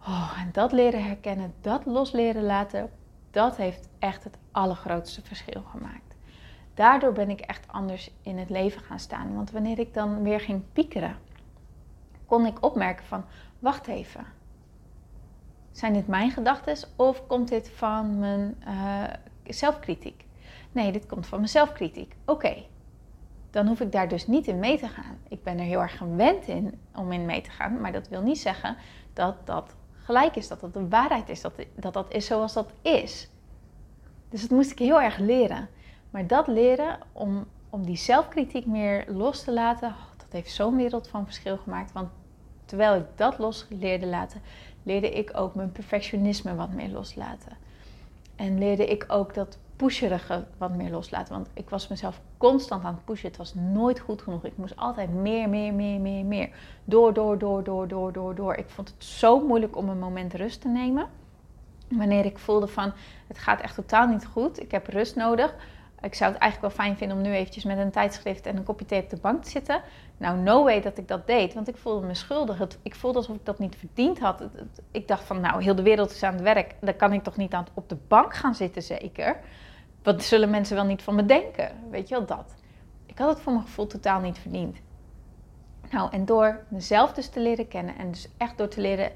[0.00, 2.90] Oh, en dat leren herkennen, dat los leren laten,
[3.30, 6.16] dat heeft echt het allergrootste verschil gemaakt.
[6.74, 9.34] Daardoor ben ik echt anders in het leven gaan staan.
[9.34, 11.16] Want wanneer ik dan weer ging piekeren,
[12.26, 13.24] kon ik opmerken van,
[13.60, 14.26] wacht even.
[15.70, 19.04] Zijn dit mijn gedachten of komt dit van mijn uh,
[19.44, 20.24] zelfkritiek?
[20.72, 22.16] Nee, dit komt van mijn zelfkritiek.
[22.24, 22.64] Oké,
[23.50, 25.18] dan hoef ik daar dus niet in mee te gaan.
[25.28, 28.22] Ik ben er heel erg gewend in om in mee te gaan, maar dat wil
[28.22, 28.76] niet zeggen
[29.12, 32.72] dat dat gelijk is, dat dat de waarheid is, dat dat, dat is zoals dat
[32.82, 33.30] is.
[34.28, 35.68] Dus dat moest ik heel erg leren.
[36.10, 40.76] Maar dat leren om, om die zelfkritiek meer los te laten, oh, dat heeft zo'n
[40.76, 41.92] wereld van verschil gemaakt.
[41.92, 42.08] Want
[42.70, 44.40] terwijl ik dat los leerde laten,
[44.82, 47.56] leerde ik ook mijn perfectionisme wat meer loslaten.
[48.36, 51.34] En leerde ik ook dat pusherige wat meer loslaten.
[51.34, 53.28] Want ik was mezelf constant aan het pushen.
[53.28, 54.44] Het was nooit goed genoeg.
[54.44, 56.50] Ik moest altijd meer, meer, meer, meer, meer.
[56.84, 58.54] Door, door, door, door, door, door, door.
[58.54, 61.06] Ik vond het zo moeilijk om een moment rust te nemen.
[61.88, 62.92] Wanneer ik voelde van
[63.26, 64.60] het gaat echt totaal niet goed.
[64.60, 65.54] Ik heb rust nodig.
[66.02, 68.64] Ik zou het eigenlijk wel fijn vinden om nu eventjes met een tijdschrift en een
[68.64, 69.82] kopje thee op de bank te zitten.
[70.16, 72.66] Nou, no way dat ik dat deed, want ik voelde me schuldig.
[72.82, 74.42] ik voelde alsof ik dat niet verdiend had.
[74.90, 76.74] ik dacht van, nou, heel de wereld is aan het werk.
[76.80, 79.36] Dan kan ik toch niet aan, op de bank gaan zitten, zeker
[80.02, 81.72] wat zullen mensen wel niet van me denken?
[81.90, 82.54] Weet je wel dat?
[83.06, 84.78] Ik had het voor mijn gevoel totaal niet verdiend.
[85.90, 89.12] Nou, en door mezelf dus te leren kennen en dus echt door te leren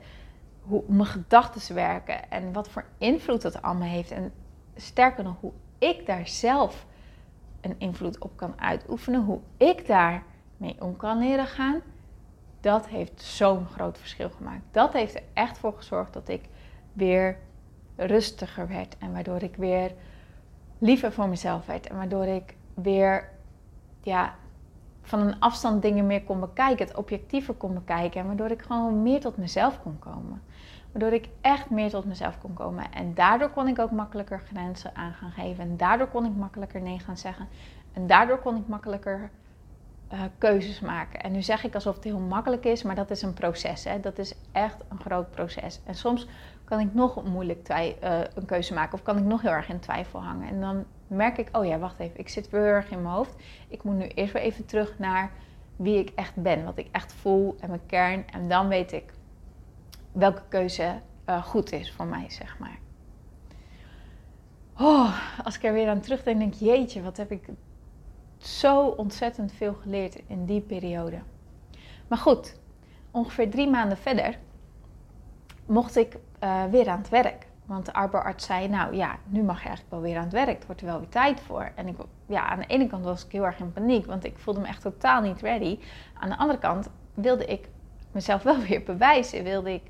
[0.60, 4.10] hoe mijn gedachten werken en wat voor invloed dat allemaal heeft.
[4.10, 4.32] En
[4.76, 5.52] sterker nog, hoe
[5.84, 6.86] ik daar zelf
[7.60, 10.22] een invloed op kan uitoefenen, hoe ik daar
[10.56, 11.80] mee om kan leren gaan,
[12.60, 14.62] dat heeft zo'n groot verschil gemaakt.
[14.70, 16.48] Dat heeft er echt voor gezorgd dat ik
[16.92, 17.38] weer
[17.96, 19.92] rustiger werd en waardoor ik weer
[20.78, 21.86] liever voor mezelf werd.
[21.86, 23.28] En waardoor ik weer
[24.02, 24.34] ja,
[25.02, 28.20] van een afstand dingen meer kon bekijken, het objectiever kon bekijken.
[28.20, 30.42] En waardoor ik gewoon meer tot mezelf kon komen.
[30.94, 32.92] Waardoor ik echt meer tot mezelf kon komen.
[32.92, 35.64] En daardoor kon ik ook makkelijker grenzen aan gaan geven.
[35.64, 37.48] En daardoor kon ik makkelijker nee gaan zeggen.
[37.92, 39.30] En daardoor kon ik makkelijker
[40.12, 41.20] uh, keuzes maken.
[41.20, 43.84] En nu zeg ik alsof het heel makkelijk is, maar dat is een proces.
[43.84, 44.00] Hè?
[44.00, 45.80] Dat is echt een groot proces.
[45.84, 46.28] En soms
[46.64, 49.80] kan ik nog moeilijk uh, een keuze maken of kan ik nog heel erg in
[49.80, 50.48] twijfel hangen.
[50.48, 53.14] En dan merk ik, oh ja, wacht even, ik zit weer heel erg in mijn
[53.14, 53.34] hoofd.
[53.68, 55.30] Ik moet nu eerst weer even terug naar
[55.76, 58.24] wie ik echt ben, wat ik echt voel en mijn kern.
[58.30, 59.12] En dan weet ik
[60.14, 62.78] welke keuze uh, goed is voor mij, zeg maar.
[64.78, 67.48] Oh, als ik er weer aan terugdenk, denk jeetje, wat heb ik
[68.38, 71.18] zo ontzettend veel geleerd in die periode.
[72.08, 72.58] Maar goed,
[73.10, 74.38] ongeveer drie maanden verder
[75.66, 77.46] mocht ik uh, weer aan het werk.
[77.64, 80.56] Want de arbeidsarts zei, nou ja, nu mag je eigenlijk wel weer aan het werk.
[80.56, 81.72] Het wordt er wel weer tijd voor.
[81.74, 81.96] En ik,
[82.26, 84.66] ja, aan de ene kant was ik heel erg in paniek, want ik voelde me
[84.66, 85.78] echt totaal niet ready.
[86.14, 87.68] Aan de andere kant wilde ik
[88.14, 89.44] mezelf wel weer bewijzen.
[89.44, 89.82] Wilde ik,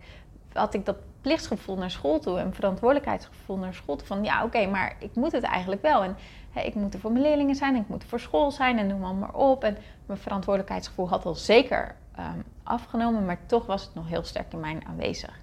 [0.52, 4.06] had ik dat plichtsgevoel naar school toe en verantwoordelijkheidsgevoel naar school toe.
[4.06, 6.02] Van ja, oké, maar ik moet het eigenlijk wel.
[6.02, 6.16] En
[6.50, 8.86] hè, ik moet er voor mijn leerlingen zijn, ik moet er voor school zijn en
[8.86, 9.64] noem maar, maar op.
[9.64, 14.52] En mijn verantwoordelijkheidsgevoel had al zeker um, afgenomen, maar toch was het nog heel sterk
[14.52, 15.40] in mij aanwezig.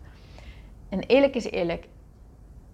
[0.89, 1.87] En eerlijk is eerlijk,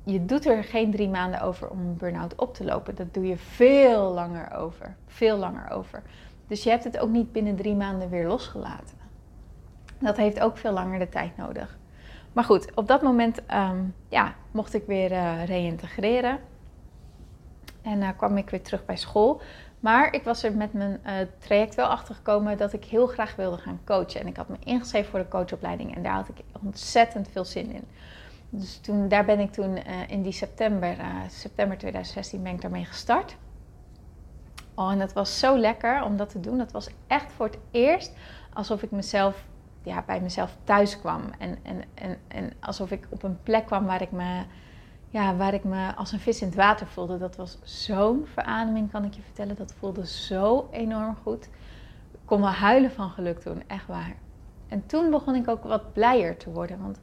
[0.03, 2.95] je doet er geen drie maanden over om een burn-out op te lopen.
[2.95, 4.95] Dat doe je veel langer over.
[5.07, 6.03] Veel langer over.
[6.47, 8.97] Dus je hebt het ook niet binnen drie maanden weer losgelaten.
[9.99, 11.77] Dat heeft ook veel langer de tijd nodig.
[12.33, 16.39] Maar goed, op dat moment ehm, ja, mocht ik weer uh, reïntegreren.
[17.81, 19.41] En uh, kwam ik weer terug bij school.
[19.79, 23.35] Maar ik was er met mijn uh, traject wel achter gekomen dat ik heel graag
[23.35, 24.21] wilde gaan coachen.
[24.21, 27.71] En ik had me ingeschreven voor de coachopleiding en daar had ik ontzettend veel zin
[27.71, 27.83] in.
[28.49, 30.95] Dus toen, daar ben ik toen in die september,
[31.27, 33.35] september 2016, ben ik daarmee gestart.
[34.75, 36.57] Oh, en dat was zo lekker om dat te doen.
[36.57, 38.13] Dat was echt voor het eerst
[38.53, 39.43] alsof ik mezelf
[39.87, 41.21] ja, bij mezelf thuis kwam.
[41.39, 44.43] En, en, en, en alsof ik op een plek kwam waar ik, me,
[45.09, 47.17] ja, waar ik me als een vis in het water voelde.
[47.17, 49.55] Dat was zo'n verademing, kan ik je vertellen.
[49.55, 51.45] Dat voelde zo enorm goed.
[52.11, 54.15] Ik kon wel huilen van geluk toen, echt waar.
[54.67, 56.81] En toen begon ik ook wat blijer te worden.
[56.81, 56.99] Want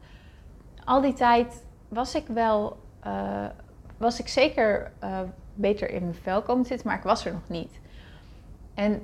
[0.85, 3.47] al die tijd was ik wel, uh,
[3.97, 5.21] was ik zeker uh,
[5.55, 7.81] beter in mijn vel komen zitten, maar ik was er nog niet.
[8.75, 9.03] En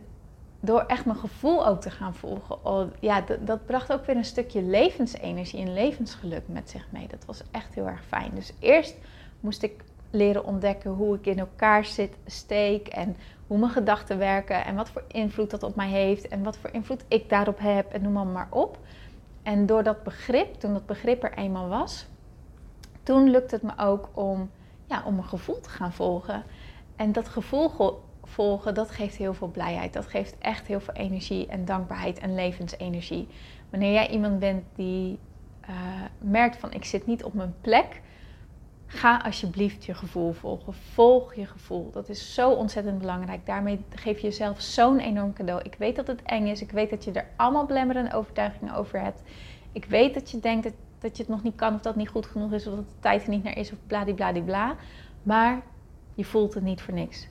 [0.60, 4.24] door echt mijn gevoel ook te gaan volgen, oh, ja, dat, bracht ook weer een
[4.24, 7.08] stukje levensenergie en levensgeluk met zich mee.
[7.08, 8.30] Dat was echt heel erg fijn.
[8.34, 8.96] Dus eerst
[9.40, 14.64] moest ik leren ontdekken hoe ik in elkaar zit, steek en hoe mijn gedachten werken
[14.64, 17.92] en wat voor invloed dat op mij heeft en wat voor invloed ik daarop heb
[17.92, 18.78] en noem maar, maar op.
[19.42, 22.06] En door dat begrip, toen dat begrip er eenmaal was,
[23.02, 24.50] toen lukte het me ook om,
[24.86, 26.42] ja, om mijn gevoel te gaan volgen.
[26.96, 27.68] En dat gevoel
[28.30, 29.92] volgen, dat geeft heel veel blijheid.
[29.92, 33.28] Dat geeft echt heel veel energie en dankbaarheid en levensenergie.
[33.70, 35.18] Wanneer jij iemand bent die
[35.68, 35.76] uh,
[36.18, 38.00] merkt van ik zit niet op mijn plek,
[38.86, 40.74] ga alsjeblieft je gevoel volgen.
[40.74, 41.90] Volg je gevoel.
[41.90, 43.46] Dat is zo ontzettend belangrijk.
[43.46, 45.62] Daarmee geef je jezelf zo'n enorm cadeau.
[45.62, 46.60] Ik weet dat het eng is.
[46.60, 49.22] Ik weet dat je er allemaal belemmerende overtuigingen over hebt.
[49.72, 52.08] Ik weet dat je denkt dat, dat je het nog niet kan of dat niet
[52.08, 54.76] goed genoeg is of dat de tijd er niet naar is of bladibladibla.
[55.22, 55.62] Maar
[56.14, 57.28] je voelt het niet voor niks.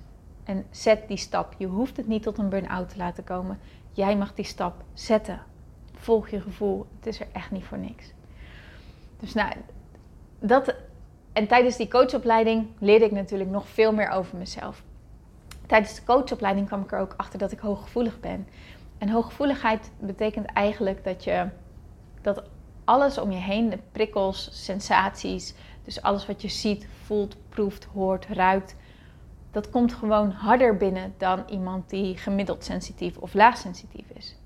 [0.49, 1.53] En zet die stap.
[1.57, 3.59] Je hoeft het niet tot een burn-out te laten komen.
[3.91, 5.41] Jij mag die stap zetten.
[5.95, 6.85] Volg je gevoel.
[6.95, 8.13] Het is er echt niet voor niks.
[9.19, 9.53] Dus nou,
[10.39, 10.75] dat.
[11.33, 14.83] En tijdens die coachopleiding leerde ik natuurlijk nog veel meer over mezelf.
[15.65, 18.47] Tijdens de coachopleiding kwam ik er ook achter dat ik hooggevoelig ben.
[18.97, 21.47] En hooggevoeligheid betekent eigenlijk dat je
[22.21, 22.43] dat
[22.83, 28.25] alles om je heen, de prikkels, sensaties, dus alles wat je ziet, voelt, proeft, hoort,
[28.25, 28.75] ruikt,
[29.51, 34.38] dat komt gewoon harder binnen dan iemand die gemiddeld sensitief of laagsensitief is.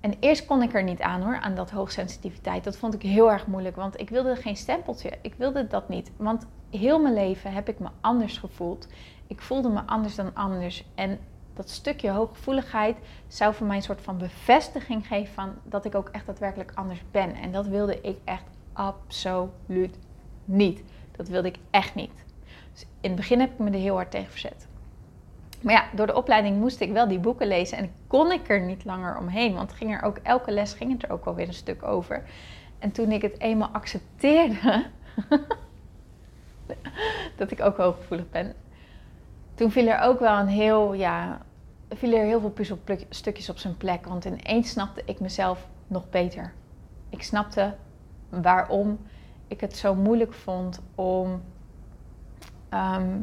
[0.00, 2.64] En eerst kon ik er niet aan hoor, aan dat hoogsensitiviteit.
[2.64, 5.12] Dat vond ik heel erg moeilijk, want ik wilde geen stempeltje.
[5.22, 8.88] Ik wilde dat niet, want heel mijn leven heb ik me anders gevoeld.
[9.26, 10.84] Ik voelde me anders dan anders.
[10.94, 11.18] En
[11.54, 16.08] dat stukje hooggevoeligheid zou voor mij een soort van bevestiging geven van dat ik ook
[16.08, 17.34] echt daadwerkelijk anders ben.
[17.34, 19.98] En dat wilde ik echt absoluut
[20.44, 20.82] niet.
[21.16, 22.23] Dat wilde ik echt niet.
[22.74, 24.66] Dus in het begin heb ik me er heel hard tegen verzet.
[25.60, 28.60] Maar ja, door de opleiding moest ik wel die boeken lezen en kon ik er
[28.60, 29.54] niet langer omheen.
[29.54, 32.24] Want ging er ook, elke les ging het er ook wel weer een stuk over.
[32.78, 34.86] En toen ik het eenmaal accepteerde
[37.36, 38.54] dat ik ook hooggevoelig ben,
[39.54, 41.40] toen viel er ook wel een heel, ja,
[41.90, 44.06] viel er heel veel puzzelstukjes op zijn plek.
[44.06, 46.52] Want ineens snapte ik mezelf nog beter.
[47.10, 47.74] Ik snapte
[48.28, 48.98] waarom
[49.48, 51.42] ik het zo moeilijk vond om
[52.74, 53.22] Ehm,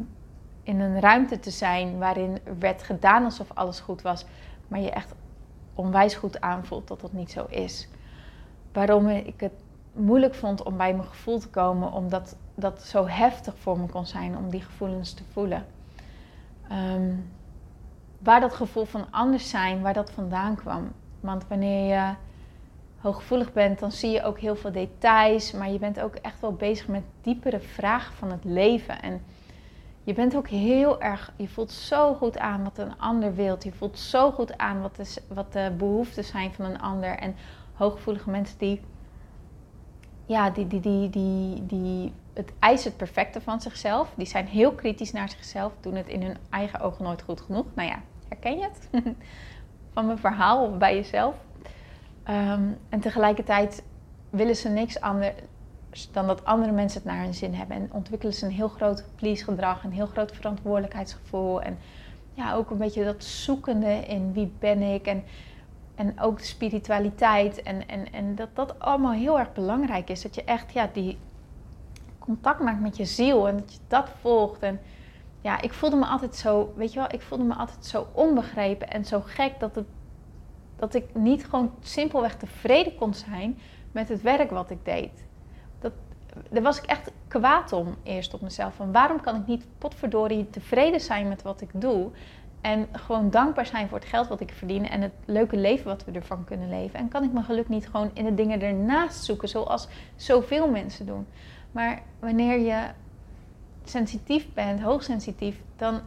[0.62, 4.24] in een ruimte te zijn waarin werd gedaan alsof alles goed was,
[4.68, 5.14] maar je echt
[5.74, 7.88] onwijs goed aanvoelt dat dat niet zo is.
[8.72, 9.52] Waarom ik het
[9.92, 14.06] moeilijk vond om bij mijn gevoel te komen, omdat dat zo heftig voor me kon
[14.06, 15.66] zijn om die gevoelens te voelen.
[16.68, 17.14] Ehm,
[18.18, 20.92] waar dat gevoel van anders zijn, waar dat vandaan kwam.
[21.20, 22.14] Want wanneer je
[22.98, 26.52] hooggevoelig bent, dan zie je ook heel veel details, maar je bent ook echt wel
[26.52, 29.02] bezig met diepere vragen van het leven.
[29.02, 29.22] En
[30.04, 33.64] je bent ook heel erg, je voelt zo goed aan wat een ander wilt.
[33.64, 37.18] Je voelt zo goed aan wat de, wat de behoeften zijn van een ander.
[37.18, 37.34] En
[37.72, 38.80] hooggevoelige mensen die,
[40.26, 44.12] ja, die, die, die, die, die het eisen het perfecte van zichzelf.
[44.16, 47.66] Die zijn heel kritisch naar zichzelf, doen het in hun eigen ogen nooit goed genoeg.
[47.74, 48.88] Nou ja, herken je het?
[49.92, 51.34] van mijn verhaal of bij jezelf.
[52.22, 53.82] Ehm, en tegelijkertijd
[54.30, 55.32] willen ze niks anders
[56.12, 57.76] dan dat andere mensen het naar hun zin hebben.
[57.76, 61.62] En ontwikkelen ze een heel groot please gedrag, een heel groot verantwoordelijkheidsgevoel.
[61.62, 61.78] En
[62.34, 65.06] ja, ook een beetje dat zoekende in wie ben ik.
[65.06, 65.24] En,
[65.94, 67.62] en ook de spiritualiteit.
[67.62, 70.22] En, en, en dat dat allemaal heel erg belangrijk is.
[70.22, 71.18] Dat je echt ja, die
[72.18, 74.62] contact maakt met je ziel en dat je dat volgt.
[74.62, 74.80] En
[75.40, 78.90] ja, ik voelde me altijd zo, weet je wel, ik voelde me altijd zo onbegrepen
[78.90, 79.86] en zo gek dat, het,
[80.76, 83.58] dat ik niet gewoon simpelweg tevreden kon zijn
[83.92, 85.24] met het werk wat ik deed.
[86.50, 88.74] Daar was ik echt kwaad om eerst op mezelf.
[88.74, 92.10] Van waarom kan ik niet potverdorie tevreden zijn met wat ik doe?
[92.60, 96.04] En gewoon dankbaar zijn voor het geld wat ik verdien en het leuke leven wat
[96.04, 96.98] we ervan kunnen leven.
[96.98, 101.06] En kan ik mijn geluk niet gewoon in de dingen ernaast zoeken, zoals zoveel mensen
[101.06, 101.26] doen.
[101.70, 102.90] Maar wanneer je
[103.84, 106.00] sensitief bent, hoogsensitief, dan,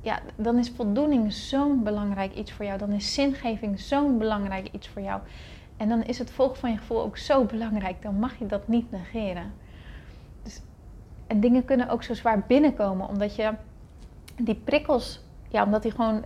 [0.00, 2.78] ja, dan is voldoening zo'n belangrijk iets voor jou.
[2.78, 5.20] Dan is zingeving zo'n belangrijk iets voor jou.
[5.76, 8.02] En dan is het volgen van je gevoel ook zo belangrijk.
[8.02, 9.52] Dan mag je dat niet negeren.
[10.42, 10.60] Dus,
[11.26, 13.52] en dingen kunnen ook zo zwaar binnenkomen, omdat je
[14.36, 16.24] die prikkels, ja, omdat die gewoon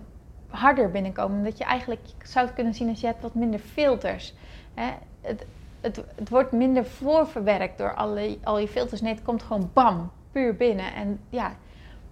[0.48, 1.36] harder binnenkomen.
[1.36, 4.34] Omdat je eigenlijk zou het kunnen zien als je hebt wat minder filters.
[4.74, 4.92] Hè?
[5.20, 5.46] Het,
[5.80, 9.00] het, het wordt minder voorverwerkt door alle, al je filters.
[9.00, 10.94] Nee, het komt gewoon bam, puur binnen.
[10.94, 11.56] En ja,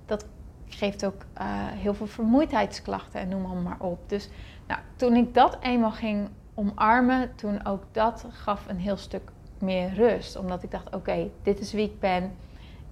[0.07, 0.27] dat
[0.68, 4.09] geeft ook uh, heel veel vermoeidheidsklachten en noem maar op.
[4.09, 4.31] Dus
[4.66, 9.95] nou, toen ik dat eenmaal ging omarmen, toen ook dat gaf een heel stuk meer
[9.95, 10.37] rust.
[10.37, 12.23] Omdat ik dacht, oké, dit is wie ik ben.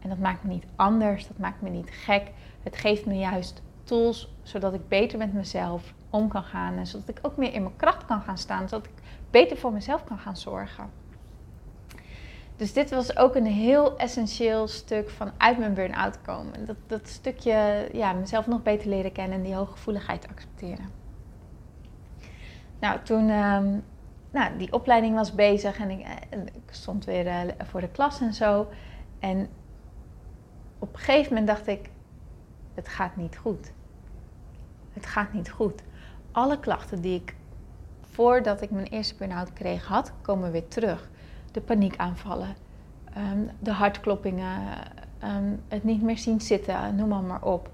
[0.00, 2.30] En dat maakt me niet anders, dat maakt me niet gek.
[2.62, 6.76] Het geeft me juist tools zodat ik beter met mezelf om kan gaan.
[6.76, 8.68] En zodat ik ook meer in mijn kracht kan gaan staan.
[8.68, 10.90] Zodat ik beter voor mezelf kan gaan zorgen.
[12.56, 16.66] Dus dit was ook een heel essentieel stuk van uit mijn burn-out komen.
[16.66, 21.03] Dat, dat stukje ja, mezelf nog beter leren kennen en die hooggevoeligheid accepteren.
[22.84, 23.84] Nou, toen um,
[24.30, 26.38] nou, die opleiding was bezig en ik, eh,
[26.70, 28.66] stond weer uh, voor de klas en zo.
[29.18, 29.48] En
[30.78, 31.90] op een gegeven moment dacht ik,
[32.74, 33.72] het gaat niet goed.
[34.92, 35.82] Het gaat niet goed.
[36.32, 37.36] Alle klachten die ik
[38.00, 41.08] voordat ik mijn eerste burn-out kreeg had, komen weer terug.
[41.52, 42.54] De paniekaanvallen,
[43.16, 44.60] um, de hartkloppingen,
[45.24, 47.70] um, het niet meer zien zitten, noem maar, maar op.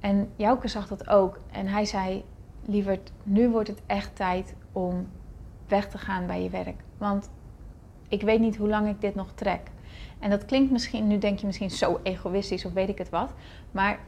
[0.00, 1.40] En Jouke zag dat ook.
[1.52, 2.24] En hij zei,
[2.70, 5.08] lieverd, nu wordt het echt tijd om
[5.68, 6.82] weg te gaan bij je werk.
[6.98, 7.30] Want
[8.08, 9.60] ik weet niet hoe lang ik dit nog trek.
[10.18, 13.32] En dat klinkt misschien, nu denk je misschien zo egoïstisch of weet ik het wat.
[13.70, 13.98] Maar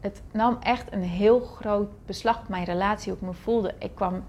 [0.00, 3.74] het nam echt een heel groot beslag op mijn relatie, hoe ik me voelde.
[3.78, 4.24] Ik kwam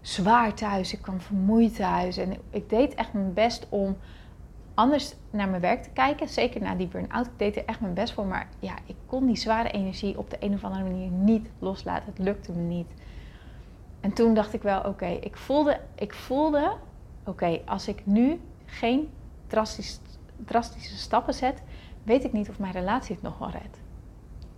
[0.00, 2.16] zwaar thuis, ik kwam vermoeid thuis.
[2.16, 3.96] En ik deed echt mijn best om
[4.74, 6.28] anders naar mijn werk te kijken.
[6.28, 7.26] Zeker na die burn-out.
[7.26, 8.26] Ik deed er echt mijn best voor.
[8.26, 12.06] Maar ja, ik kon die zware energie op de een of andere manier niet loslaten.
[12.06, 12.92] Het lukte me niet.
[14.00, 16.76] En toen dacht ik wel, oké, ik voelde, ik voelde
[17.24, 19.10] oké, als ik nu geen
[19.46, 20.00] drastisch,
[20.36, 21.62] drastische stappen zet,
[22.02, 23.80] weet ik niet of mijn relatie het nog wel redt.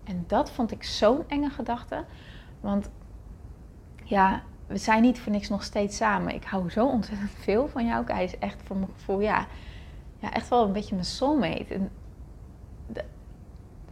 [0.04, 2.04] En dat vond ik zo'n enge gedachte.
[2.60, 2.90] Want
[4.04, 6.34] ja, we zijn niet voor niks nog steeds samen.
[6.34, 8.04] Ik hou zo ontzettend veel van jou.
[8.06, 9.46] Hij is echt voor mijn gevoel, ja,
[10.18, 11.74] ja echt wel een beetje mijn soulmate.
[11.74, 11.90] En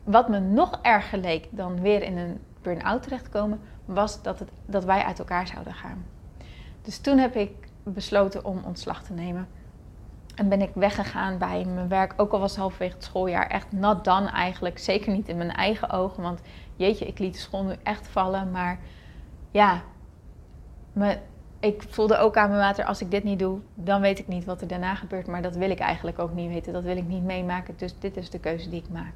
[0.04, 4.84] wat me nog erger leek dan weer in een burn-out terechtkomen, was dat, het, dat
[4.84, 6.04] wij uit elkaar zouden gaan.
[6.82, 7.50] Dus toen heb ik
[7.82, 9.48] besloten om ontslag te nemen.
[10.34, 13.72] En ben ik weggegaan bij mijn werk, ook al was het halverwege het schooljaar, echt
[13.72, 14.78] nat dan eigenlijk.
[14.78, 16.40] Zeker niet in mijn eigen ogen, want
[16.76, 18.50] jeetje, ik liet de school nu echt vallen.
[18.50, 18.78] Maar
[19.50, 19.82] ja,
[20.92, 21.18] me,
[21.60, 24.44] ik voelde ook aan mijn water, als ik dit niet doe, dan weet ik niet
[24.44, 25.26] wat er daarna gebeurt.
[25.26, 27.74] Maar dat wil ik eigenlijk ook niet weten, dat wil ik niet meemaken.
[27.76, 29.12] Dus dit is de keuze die ik maak.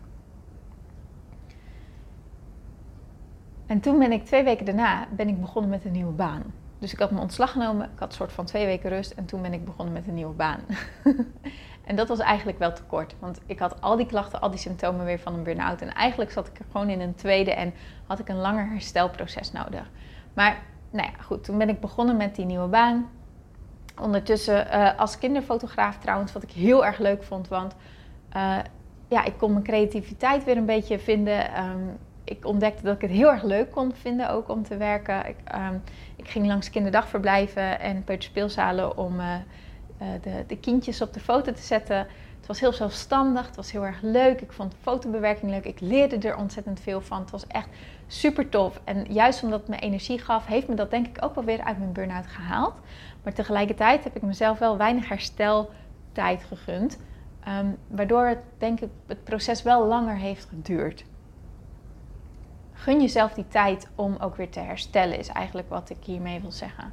[3.67, 6.43] En toen ben ik twee weken daarna ben ik begonnen met een nieuwe baan.
[6.79, 9.25] Dus ik had mijn ontslag genomen, ik had een soort van twee weken rust en
[9.25, 10.61] toen ben ik begonnen met een nieuwe baan.
[11.85, 14.59] en dat was eigenlijk wel te kort, want ik had al die klachten, al die
[14.59, 15.81] symptomen weer van een burn-out.
[15.81, 17.75] En eigenlijk zat ik er gewoon in een tweede en
[18.07, 19.91] had ik een langer herstelproces nodig.
[20.33, 23.09] Maar nou ja, goed, toen ben ik begonnen met die nieuwe baan.
[24.01, 27.75] Ondertussen uh, als kinderfotograaf trouwens, wat ik heel erg leuk vond, want
[28.37, 28.59] uh,
[29.09, 31.65] ja, ik kon mijn creativiteit weer een beetje vinden.
[31.65, 31.99] Um,
[32.37, 35.29] ik ontdekte dat ik het heel erg leuk kon vinden ook om te werken.
[35.29, 35.83] Ik, um,
[36.17, 39.35] ik ging langs kinderdagverblijven en peuterspeelzalen om uh,
[40.23, 41.97] de, de, kindjes op de foto te zetten.
[42.37, 44.41] Het was heel zelfstandig, het was heel erg leuk.
[44.41, 45.65] Ik vond fotobewerking leuk.
[45.65, 47.21] Ik leerde er ontzettend veel van.
[47.21, 47.69] Het was echt
[48.07, 48.81] super tof.
[48.85, 51.63] En juist omdat het me energie gaf, heeft me dat denk ik ook wel weer
[51.63, 52.75] uit mijn burn-out gehaald.
[53.23, 56.99] Maar tegelijkertijd heb ik mezelf wel weinig hersteltijd gegund.
[57.49, 61.05] Um, waardoor het denk ik het proces wel langer heeft geduurd
[62.83, 66.53] gun jezelf die tijd om ook weer te herstellen, is eigenlijk wat ik hiermee wil
[66.53, 66.93] zeggen.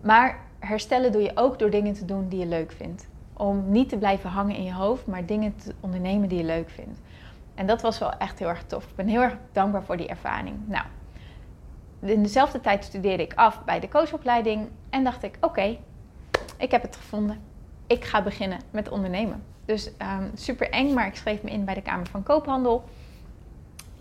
[0.00, 3.06] Maar herstellen doe je ook door dingen te doen die je leuk vindt.
[3.36, 6.70] om niet te blijven hangen in je hoofd, maar dingen te ondernemen die je leuk
[6.70, 7.00] vindt.
[7.54, 8.84] En dat was wel echt heel erg tof.
[8.84, 10.56] Ik ben heel erg dankbaar voor die ervaring.
[10.64, 10.84] Nou,
[12.00, 15.76] in dezelfde tijd studeerde ik af bij de coachopleiding en dacht ik: oké,
[16.56, 17.40] ik heb het gevonden.
[17.86, 19.42] Ik ga beginnen met ondernemen.
[19.64, 22.84] Dus um, super eng, maar ik schreef me in bij de Kamer van Koophandel.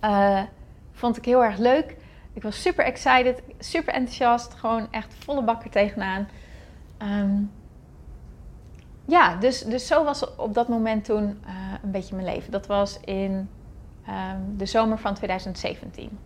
[0.03, 0.41] Uh,
[0.94, 1.98] vond ik heel erg leuk.
[2.34, 4.54] Ik was super excited, super enthousiast.
[4.54, 6.28] Gewoon echt volle bakker tegenaan.
[7.02, 7.52] Um,
[9.06, 12.52] ja, dus, dus zo was op dat moment toen uh, een beetje mijn leven.
[12.52, 13.50] Dat was in
[14.10, 16.20] um, de zomer van 2017.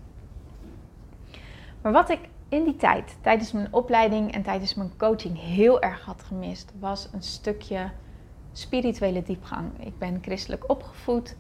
[1.81, 6.05] Maar wat ik in die tijd, tijdens mijn opleiding en tijdens mijn coaching heel erg
[6.05, 7.89] had gemist, was een stukje
[8.51, 9.85] spirituele diepgang.
[9.85, 11.35] Ik ben christelijk opgevoed,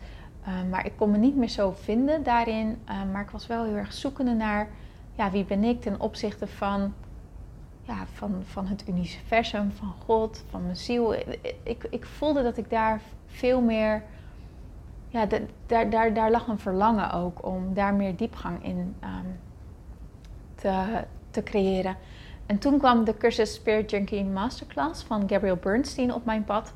[0.47, 2.77] uh, maar ik kon me niet meer zo vinden daarin.
[2.89, 4.67] Uh, maar ik was wel heel erg zoekende naar
[5.15, 6.93] ja, wie ben ik ten opzichte van,
[7.81, 11.13] ja, van, van het universum, van God, van mijn ziel.
[11.63, 14.03] Ik, ik voelde dat ik daar veel meer.
[15.07, 15.25] Ja,
[15.65, 19.39] daar, daar, daar lag een verlangen ook om daar meer diepgang in um,
[20.55, 21.95] te, te creëren.
[22.45, 26.73] En toen kwam de cursus Spirit Junkie Masterclass van Gabriel Bernstein op mijn pad.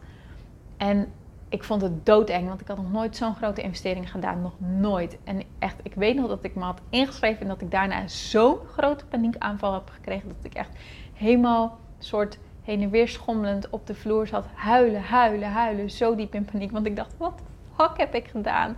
[0.77, 1.11] En
[1.51, 4.41] ik vond het doodeng, want ik had nog nooit zo'n grote investering gedaan.
[4.41, 5.17] Nog nooit.
[5.23, 8.57] En echt, ik weet nog dat ik me had ingeschreven en dat ik daarna zo'n
[8.73, 10.27] grote paniekaanval heb gekregen.
[10.27, 10.69] Dat ik echt
[11.13, 14.45] helemaal soort heen en weer schommelend op de vloer zat.
[14.53, 15.89] Huilen, huilen, huilen.
[15.89, 16.71] Zo diep in paniek.
[16.71, 17.43] Want ik dacht, wat de
[17.75, 18.77] fuck heb ik gedaan?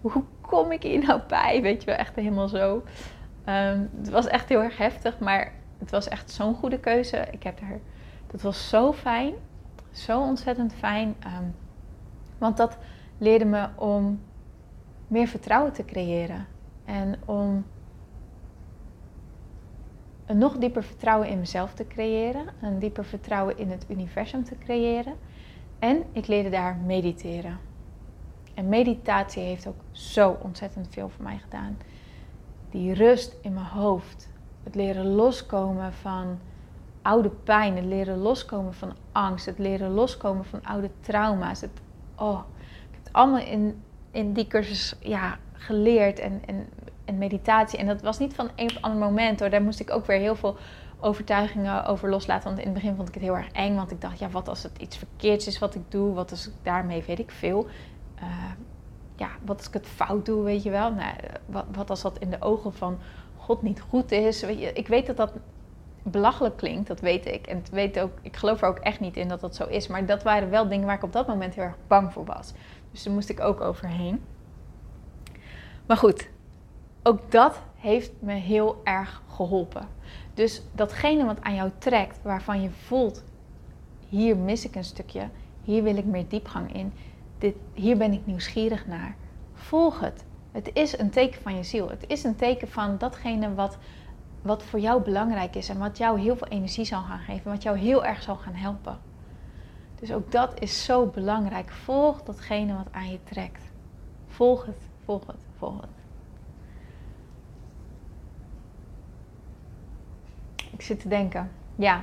[0.00, 1.62] Hoe kom ik hier nou bij?
[1.62, 2.74] Weet je wel, echt helemaal zo.
[3.48, 7.26] Um, het was echt heel erg heftig, maar het was echt zo'n goede keuze.
[7.30, 7.80] Ik heb er,
[8.26, 9.34] dat was zo fijn.
[9.90, 11.16] Zo ontzettend fijn.
[11.26, 11.54] Um,
[12.44, 12.78] want dat
[13.18, 14.20] leerde me om
[15.08, 16.46] meer vertrouwen te creëren.
[16.84, 17.64] En om
[20.26, 22.46] een nog dieper vertrouwen in mezelf te creëren.
[22.60, 25.14] Een dieper vertrouwen in het universum te creëren.
[25.78, 27.58] En ik leerde daar mediteren.
[28.54, 31.78] En meditatie heeft ook zo ontzettend veel voor mij gedaan.
[32.70, 34.28] Die rust in mijn hoofd.
[34.62, 36.38] Het leren loskomen van
[37.02, 37.76] oude pijn.
[37.76, 39.46] Het leren loskomen van angst.
[39.46, 41.60] Het leren loskomen van oude trauma's.
[41.60, 41.82] Het
[42.16, 42.38] oh,
[42.88, 46.68] ik heb het allemaal in, in die cursus ja, geleerd en, en,
[47.04, 47.78] en meditatie.
[47.78, 49.50] En dat was niet van een op ander moment hoor.
[49.50, 50.56] Daar moest ik ook weer heel veel
[51.00, 52.44] overtuigingen over loslaten.
[52.44, 53.74] Want in het begin vond ik het heel erg eng.
[53.74, 56.14] Want ik dacht, ja, wat als het iets verkeerds is wat ik doe?
[56.14, 57.66] Wat als ik daarmee, weet ik veel.
[58.18, 58.24] Uh,
[59.16, 60.92] ja, wat als ik het fout doe, weet je wel?
[60.92, 61.14] Nou,
[61.46, 62.98] wat, wat als dat in de ogen van
[63.36, 64.42] God niet goed is?
[64.42, 65.32] Weet je, ik weet dat dat
[66.04, 67.46] belachelijk klinkt, dat weet ik.
[67.46, 69.86] En weet ook, ik geloof er ook echt niet in dat dat zo is.
[69.86, 72.52] Maar dat waren wel dingen waar ik op dat moment heel erg bang voor was.
[72.90, 74.22] Dus daar moest ik ook overheen.
[75.86, 76.28] Maar goed,
[77.02, 79.88] ook dat heeft me heel erg geholpen.
[80.34, 83.24] Dus datgene wat aan jou trekt, waarvan je voelt,
[84.08, 85.28] hier mis ik een stukje,
[85.62, 86.92] hier wil ik meer diepgang in,
[87.38, 89.16] dit, hier ben ik nieuwsgierig naar.
[89.54, 90.24] Volg het.
[90.52, 91.90] Het is een teken van je ziel.
[91.90, 93.78] Het is een teken van datgene wat
[94.44, 97.62] wat voor jou belangrijk is en wat jou heel veel energie zal gaan geven, wat
[97.62, 98.98] jou heel erg zal gaan helpen.
[99.94, 101.70] Dus ook dat is zo belangrijk.
[101.70, 103.72] Volg datgene wat aan je trekt.
[104.26, 105.90] Volg het, volg het, volg het.
[110.72, 111.50] Ik zit te denken.
[111.74, 112.02] Ja,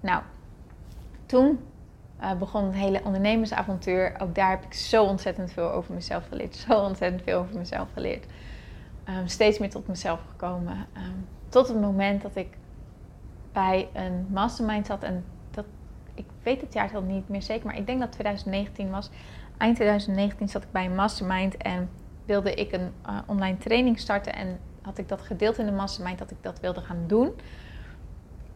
[0.00, 0.22] nou,
[1.26, 1.58] toen
[2.20, 4.14] uh, begon het hele ondernemersavontuur.
[4.18, 6.56] Ook daar heb ik zo ontzettend veel over mezelf geleerd.
[6.56, 8.26] Zo ontzettend veel over mezelf geleerd.
[9.08, 10.86] Um, steeds meer tot mezelf gekomen.
[10.96, 12.48] Um, tot het moment dat ik
[13.52, 15.02] bij een mastermind zat.
[15.02, 15.64] En dat,
[16.14, 19.10] ik weet het jaartal niet meer zeker, maar ik denk dat 2019 was.
[19.58, 21.90] Eind 2019 zat ik bij een mastermind en
[22.24, 24.34] wilde ik een uh, online training starten.
[24.34, 27.32] En had ik dat gedeeld in de mastermind dat ik dat wilde gaan doen.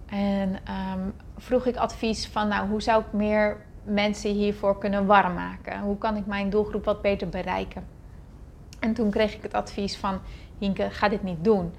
[0.06, 5.34] En um, vroeg ik advies van, nou, hoe zou ik meer mensen hiervoor kunnen warm
[5.34, 5.80] maken?
[5.80, 7.86] Hoe kan ik mijn doelgroep wat beter bereiken?
[8.80, 10.20] En toen kreeg ik het advies van,
[10.58, 11.72] Hinke, ga dit niet doen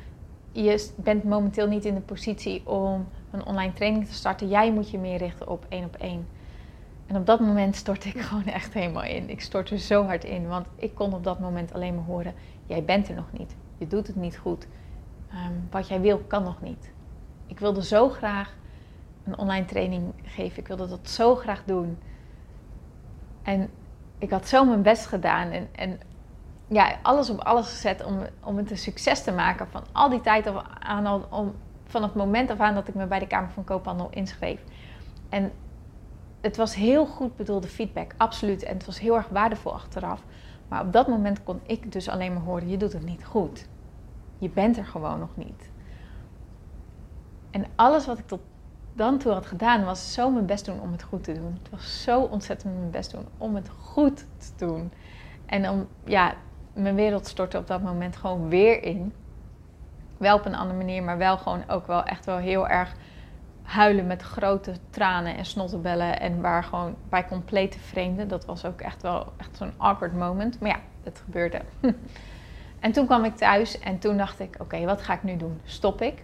[0.51, 4.47] je bent momenteel niet in de positie om een online training te starten.
[4.47, 6.27] Jij moet je meer richten op één op één.
[7.05, 9.29] En op dat moment stortte ik gewoon echt helemaal in.
[9.29, 12.33] Ik stortte zo hard in, want ik kon op dat moment alleen maar horen:
[12.65, 13.55] jij bent er nog niet.
[13.77, 14.67] Je doet het niet goed.
[15.33, 16.91] Um, wat jij wil, kan nog niet.
[17.47, 18.55] Ik wilde zo graag
[19.23, 20.59] een online training geven.
[20.59, 21.97] Ik wilde dat zo graag doen.
[23.43, 23.69] En
[24.17, 25.49] ik had zo mijn best gedaan.
[25.49, 25.99] En, en
[26.69, 29.67] ja, alles op alles gezet om, om het een succes te maken.
[29.67, 31.55] Van al die tijd aan al, om,
[31.85, 34.63] van het moment af aan dat ik me bij de Kamer van Koophandel inschreef.
[35.29, 35.51] En
[36.41, 38.63] het was heel goed bedoelde feedback, absoluut.
[38.63, 40.23] En het was heel erg waardevol achteraf.
[40.67, 43.67] Maar op dat moment kon ik dus alleen maar horen: je doet het niet goed.
[44.37, 45.71] Je bent er gewoon nog niet.
[47.51, 48.39] En alles wat ik tot
[48.93, 51.59] dan toe had gedaan, was zo mijn best doen om het goed te doen.
[51.61, 54.91] Het was zo ontzettend mijn best doen om het goed te doen.
[55.45, 56.33] En om, ja,
[56.81, 59.13] mijn wereld stortte op dat moment gewoon weer in.
[60.17, 62.93] Wel op een andere manier, maar wel gewoon ook wel echt wel heel erg
[63.63, 66.19] huilen met grote tranen en snottenbellen.
[66.19, 68.27] En waar gewoon bij complete vreemden.
[68.27, 70.59] Dat was ook echt wel echt zo'n awkward moment.
[70.59, 71.61] Maar ja, het gebeurde.
[72.79, 75.59] en toen kwam ik thuis en toen dacht ik: oké, wat ga ik nu doen?
[75.63, 76.23] Stop ik?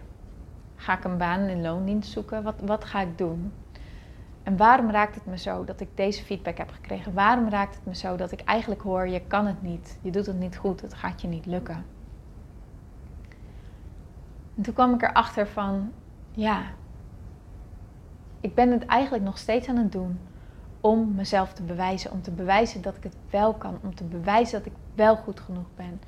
[0.76, 2.43] Ga ik een baan in loondienst zoeken?
[2.43, 3.51] Wat, wat ga ik doen?
[4.46, 7.14] En waarom raakt het me zo dat ik deze feedback heb gekregen?
[7.14, 10.26] Waarom raakt het me zo dat ik eigenlijk hoor: je kan het niet, je doet
[10.26, 11.86] het niet goed, het gaat je niet lukken?
[14.56, 15.91] En toen kwam ik erachter van:
[16.32, 16.64] ja,
[18.39, 20.20] ik ben het eigenlijk nog steeds aan het doen
[20.82, 22.12] om mezelf te bewijzen.
[22.12, 23.80] Om te bewijzen dat ik het wel kan.
[23.84, 26.02] Om te bewijzen dat ik wel goed genoeg ben.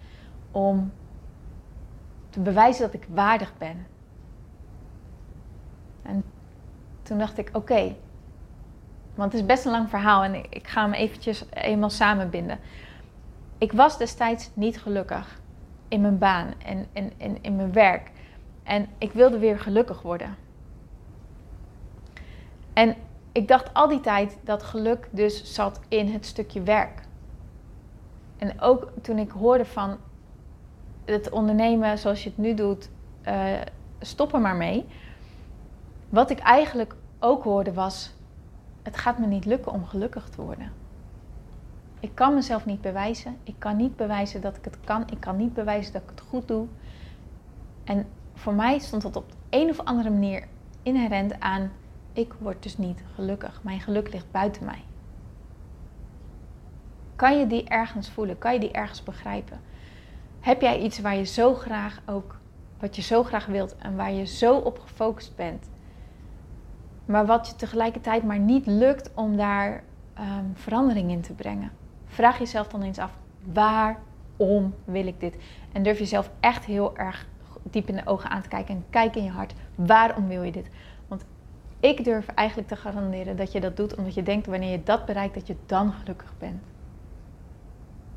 [0.52, 0.92] Om
[2.30, 3.88] te bewijzen dat ik waardig ben.
[6.02, 6.24] En
[7.02, 7.96] toen dacht ik, oké.
[9.18, 12.60] Want het is best een lang verhaal en ik, ga hem eventjes eenmaal samenbinden.
[13.58, 15.42] Ik was destijds niet gelukkig
[15.88, 16.88] in mijn baan en
[17.42, 18.12] in, mijn werk.
[18.64, 20.36] En ik wilde weer gelukkig worden.
[22.74, 22.96] En
[23.32, 27.02] ik dacht al die tijd dat geluk dus zat in het stukje werk.
[28.38, 29.98] En ook toen ik hoorde van
[31.06, 32.90] het ondernemen zoals je het nu doet,
[33.28, 33.52] uh,
[34.00, 34.86] stop er maar mee.
[36.10, 38.17] Wat ik eigenlijk ook hoorde was,
[38.88, 40.72] het gaat me niet lukken om gelukkig te worden.
[42.00, 43.38] Ik kan mezelf niet bewijzen.
[43.44, 45.02] Ik kan niet bewijzen dat ik het kan.
[45.12, 46.68] Ik kan niet bewijzen dat ik het goed doe.
[47.84, 50.48] En voor mij stond dat op een of andere manier
[50.84, 51.72] inherent aan
[52.14, 53.60] ik word dus niet gelukkig.
[53.64, 54.84] Mijn geluk ligt buiten mij.
[57.16, 58.38] Kan je die ergens voelen?
[58.38, 59.60] Kan je die ergens begrijpen?
[60.40, 62.40] Heb jij iets waar je zo graag ook,
[62.80, 65.70] wat je zo graag wilt en waar je zo op gefocust bent,
[67.08, 69.84] maar wat je tegelijkertijd maar niet lukt om daar
[70.20, 71.72] um, verandering in te brengen?
[72.06, 73.18] Vraag jezelf dan eens af:
[73.54, 75.38] waarom wil ik dit?
[75.72, 77.28] En durf jezelf echt heel erg
[77.64, 80.52] diep in de ogen aan te kijken en kijk in je hart: waarom wil je
[80.52, 80.70] dit?
[81.80, 85.06] Ik durf eigenlijk te garanderen dat je dat doet omdat je denkt wanneer je dat
[85.06, 86.64] bereikt, dat je dan gelukkig bent.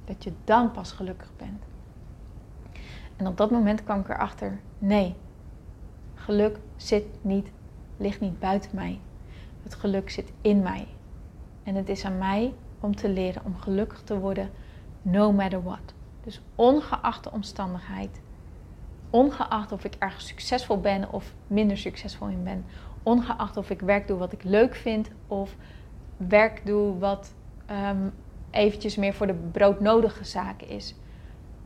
[0.05, 1.63] Dat je dan pas gelukkig bent.
[3.17, 5.15] En op dat moment kwam ik erachter: nee,
[6.15, 7.51] geluk zit niet,
[8.01, 9.01] ligt niet buiten mij.
[9.63, 10.87] Het geluk zit in mij.
[11.63, 14.51] En het is aan mij om te leren om gelukkig te worden,
[15.03, 15.95] no matter what.
[16.25, 18.21] Dus ongeacht de omstandigheid,
[19.11, 22.65] ongeacht of ik ergens succesvol ben of minder succesvol in ben,
[23.03, 25.57] Ongeacht of ik werk doe wat ik leuk vind of
[26.17, 27.35] werk doe wat
[27.71, 28.13] um,
[28.51, 30.95] eventjes meer voor de broodnodige zaken is.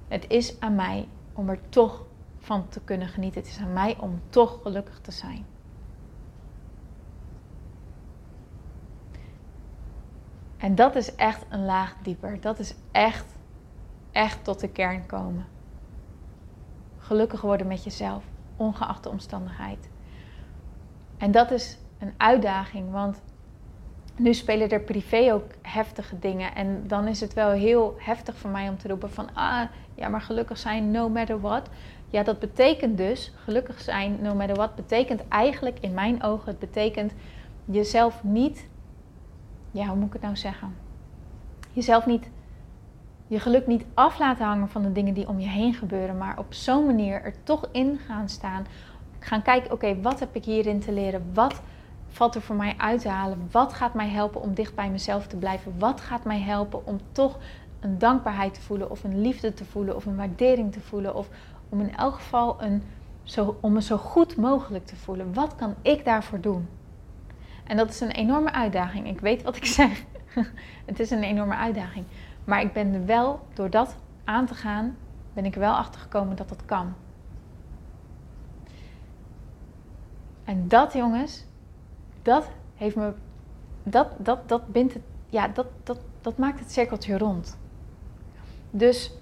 [0.09, 2.07] Het is aan mij om er toch
[2.39, 3.41] van te kunnen genieten.
[3.41, 5.47] Het is aan mij om toch gelukkig te zijn.
[10.65, 12.41] En dat is echt een laag dieper.
[12.41, 13.27] Dat is echt,
[14.13, 15.47] echt tot de kern komen.
[16.99, 18.25] Gelukkig worden met jezelf,
[18.57, 19.89] ongeacht de omstandigheid.
[21.19, 23.23] En dat is een uitdaging, want
[24.17, 26.55] nu spelen er privé ook heftige dingen.
[26.55, 29.63] En dan is het wel heel heftig voor mij om te roepen van, ah,
[29.95, 31.69] ja, maar gelukkig zijn no matter what.
[32.11, 36.59] Ja, dat betekent dus, gelukkig zijn no matter what, betekent eigenlijk in mijn ogen, het
[36.59, 37.13] betekent
[37.65, 38.69] jezelf niet,
[39.75, 40.75] ja, hoe moet ik het nou zeggen?
[41.73, 42.31] Jezelf niet,
[43.27, 46.39] je geluk niet af laten hangen van de dingen die om je heen gebeuren, maar
[46.39, 48.67] op zo'n manier er toch in gaan staan
[49.25, 51.31] gaan kijken, oké, wat heb ik hierin te leren?
[51.33, 51.63] Wat
[52.09, 53.49] valt er voor mij uit te halen?
[53.51, 55.79] Wat gaat mij helpen om dicht bij mezelf te blijven?
[55.79, 57.39] Wat gaat mij helpen om toch
[57.81, 61.29] een dankbaarheid te voelen of een liefde te voelen of een waardering te voelen of
[61.69, 62.83] om in elk geval een,
[63.23, 65.35] zo, om me zo goed mogelijk te voelen?
[65.35, 66.69] Wat kan ik daarvoor doen?
[67.65, 69.09] En dat is een enorme uitdaging.
[69.09, 70.05] Ik weet wat ik zeg.
[70.85, 72.05] het is een enorme uitdaging.
[72.45, 74.97] Maar ik ben er wel, door dat aan te gaan,
[75.33, 76.95] ben ik wel achter gekomen dat dat kan.
[80.45, 81.45] En dat, jongens,
[82.23, 83.13] dat heeft me.
[83.83, 85.03] Dat, dat, dat bindt het.
[85.29, 87.59] Ja, dat, dat, dat maakt het cirkeltje rond.
[88.71, 89.13] Dus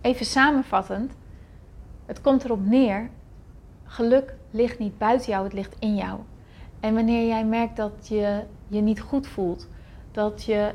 [0.00, 1.12] even samenvattend.
[2.06, 3.10] Het komt erop neer.
[3.84, 6.20] Geluk ligt niet buiten jou, het ligt in jou.
[6.82, 9.68] En wanneer jij merkt dat je je niet goed voelt,
[10.10, 10.72] dat je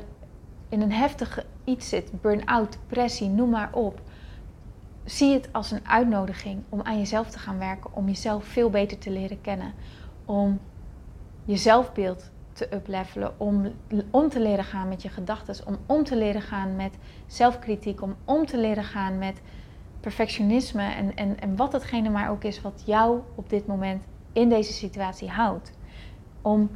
[0.68, 4.00] in een heftige iets zit, burn-out, depressie, noem maar op,
[5.04, 8.98] zie het als een uitnodiging om aan jezelf te gaan werken, om jezelf veel beter
[8.98, 9.74] te leren kennen,
[10.24, 10.60] om
[11.44, 13.72] je zelfbeeld te uplevelen, om
[14.10, 18.16] om te leren gaan met je gedachten, om om te leren gaan met zelfkritiek, om
[18.24, 19.40] om te leren gaan met
[20.00, 24.48] perfectionisme en, en, en wat hetgene maar ook is wat jou op dit moment in
[24.48, 25.76] deze situatie houdt.
[26.42, 26.70] Om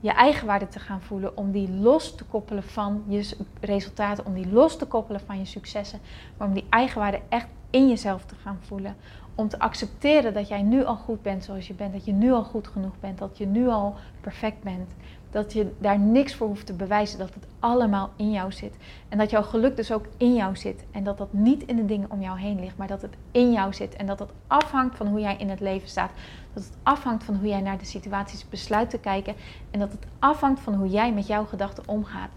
[0.00, 4.34] je eigen waarde te gaan voelen, om die los te koppelen van je resultaten, om
[4.34, 6.00] die los te koppelen van je successen,
[6.36, 8.96] maar om die eigen waarde echt in jezelf te gaan voelen.
[9.34, 12.32] Om te accepteren dat jij nu al goed bent zoals je bent, dat je nu
[12.32, 14.90] al goed genoeg bent, dat je nu al perfect bent.
[15.32, 18.76] Dat je daar niks voor hoeft te bewijzen, dat het allemaal in jou zit.
[19.08, 20.84] En dat jouw geluk dus ook in jou zit.
[20.90, 23.52] En dat dat niet in de dingen om jou heen ligt, maar dat het in
[23.52, 23.96] jou zit.
[23.96, 26.10] En dat het afhangt van hoe jij in het leven staat.
[26.52, 29.34] Dat het afhangt van hoe jij naar de situaties besluit te kijken.
[29.70, 32.30] En dat het afhangt van hoe jij met jouw gedachten omgaat.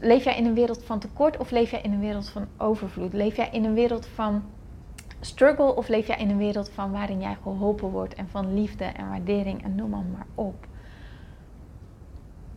[0.00, 3.12] Leef jij in een wereld van tekort of leef jij in een wereld van overvloed?
[3.12, 4.42] Leef jij in een wereld van
[5.20, 8.84] struggle of leef jij in een wereld van waarin jij geholpen wordt en van liefde
[8.84, 10.68] en waardering en noem maar op?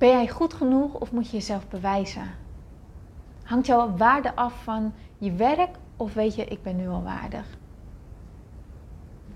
[0.04, 2.32] Ben jij goed genoeg of moet je jezelf bewijzen?
[3.44, 7.46] Hangt jouw waarde af van je werk of weet je, ik ben nu al waardig?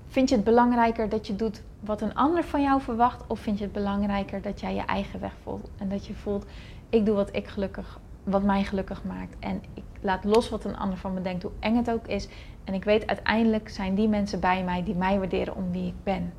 [0.07, 3.27] Vind je het belangrijker dat je doet wat een ander van jou verwacht?
[3.27, 5.69] Of vind je het belangrijker dat jij je eigen weg voelt?
[5.77, 6.45] En dat je voelt,
[6.89, 9.35] ik doe wat ik gelukkig, wat mij gelukkig maakt.
[9.39, 12.27] En ik laat los wat een ander van me denkt, hoe eng het ook is.
[12.63, 16.03] En ik weet uiteindelijk zijn die mensen bij mij die mij waarderen om wie ik
[16.03, 16.33] ben.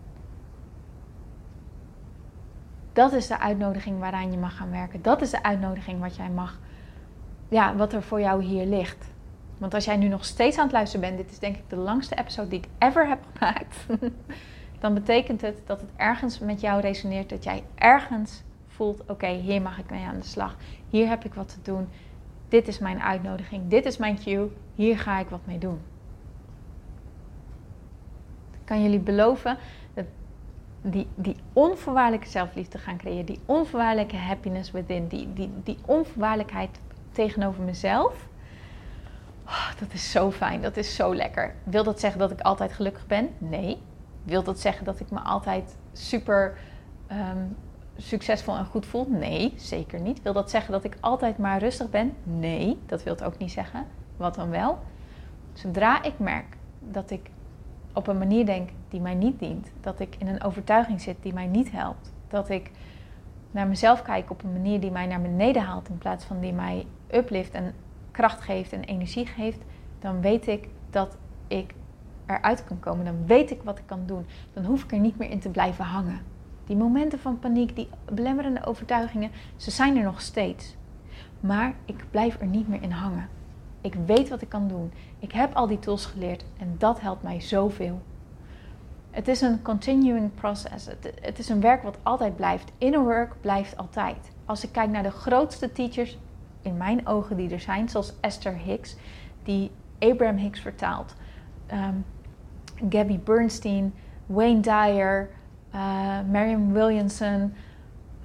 [2.98, 5.02] Dat is de uitnodiging waaraan je mag gaan werken.
[5.02, 6.58] Dat is de uitnodiging wat jij mag,
[7.48, 9.10] ja, wat er voor jou hier ligt.
[9.58, 11.76] Want als jij nu nog steeds aan het luisteren bent, dit is denk ik de
[11.76, 13.76] langste episode die ik ever heb gemaakt.
[14.80, 17.28] dan betekent het dat het ergens met jou resoneert.
[17.28, 20.56] Dat jij ergens voelt: oké, hier mag ik mee aan de slag.
[20.88, 21.88] Hier heb ik wat te doen.
[22.48, 23.68] Dit is mijn uitnodiging.
[23.68, 24.50] Dit is mijn cue.
[24.74, 25.80] Hier ga ik wat mee doen.
[28.64, 29.56] Kan jullie beloven
[30.90, 33.24] die, die onvoorwaardelijke zelfliefde gaan creëren.
[33.24, 35.08] Die onvoorwaardelijke happiness within.
[35.08, 36.80] Die, die, die onvoorwaardelijkheid
[37.12, 38.28] tegenover mezelf
[39.48, 41.54] Oh, dat is zo fijn, dat is zo lekker.
[41.64, 43.28] Wil dat zeggen dat ik altijd gelukkig ben?
[43.38, 43.82] Nee.
[44.22, 46.58] Wil dat zeggen dat ik me altijd super
[47.06, 47.44] ehm,
[47.96, 49.06] succesvol en goed voel?
[49.08, 50.22] Nee, zeker niet.
[50.22, 52.14] Wil dat zeggen dat ik altijd maar rustig ben?
[52.22, 53.86] Nee, dat wil het ook niet zeggen.
[54.16, 54.78] Wat dan wel?
[55.52, 57.30] Zodra ik merk dat ik
[57.98, 61.32] op een manier denk die mij niet dient, dat ik in een overtuiging zit die
[61.32, 62.70] mij niet helpt, dat ik
[63.50, 66.52] naar mezelf kijk op een manier die mij naar beneden haalt in plaats van die
[66.52, 67.74] mij uplift en
[68.10, 69.60] kracht geeft en energie geeft,
[69.98, 71.74] dan weet ik dat ik
[72.26, 73.04] eruit kan komen.
[73.04, 74.26] Dan weet ik wat ik kan doen.
[74.52, 76.20] Dan hoef ik er niet meer in te blijven hangen.
[76.66, 80.76] Die momenten van paniek, die belemmerende overtuigingen, ze zijn er nog steeds.
[81.40, 83.28] Maar ik blijf er niet meer in hangen.
[83.88, 84.92] Ik weet wat ik kan doen.
[85.18, 88.00] Ik heb al die tools geleerd en dat helpt mij zoveel.
[89.10, 90.86] Het is een continuing process.
[91.20, 92.72] Het, is een werk wat altijd blijft.
[92.78, 94.30] Inner work blijft altijd.
[94.44, 96.18] Als ik kijk naar de grootste teachers
[96.62, 98.96] in mijn ogen die er zijn, zoals Esther Hicks,
[99.42, 101.14] die Abraham Hicks vertaalt,
[101.72, 102.04] um,
[102.90, 103.94] Gabby Bernstein,
[104.26, 105.30] Wayne Dyer,
[105.74, 107.54] uh, Williamson.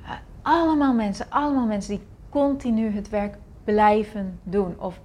[0.02, 0.12] Uh,
[0.42, 5.00] allemaal mensen, allemaal mensen die continu het werk blijven doen of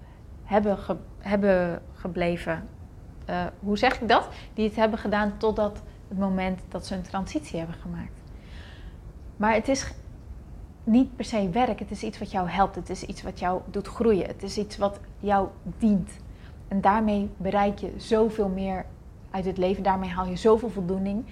[0.48, 0.78] hebben,
[1.18, 2.68] hebben gebleven.
[3.30, 4.28] Uh, hoe zeg ik dat?
[4.54, 8.22] Die het hebben gedaan totdat het moment dat ze een transitie hebben gemaakt.
[9.36, 9.92] Maar het is
[10.84, 11.78] niet per se werk.
[11.78, 12.74] Het is iets wat jou helpt.
[12.74, 14.26] Het is iets wat jou doet groeien.
[14.26, 16.10] Het is iets wat jou dient.
[16.68, 18.86] En daarmee bereik je zoveel meer
[19.30, 19.82] uit het leven.
[19.82, 21.24] Daarmee haal je zoveel voldoening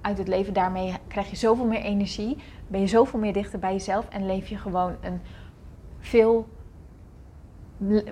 [0.00, 0.52] uit het leven.
[0.52, 2.36] Daarmee krijg je zoveel meer energie.
[2.66, 4.08] Ben je zoveel meer dichter bij jezelf.
[4.08, 5.20] En leef je gewoon een
[6.00, 6.48] veel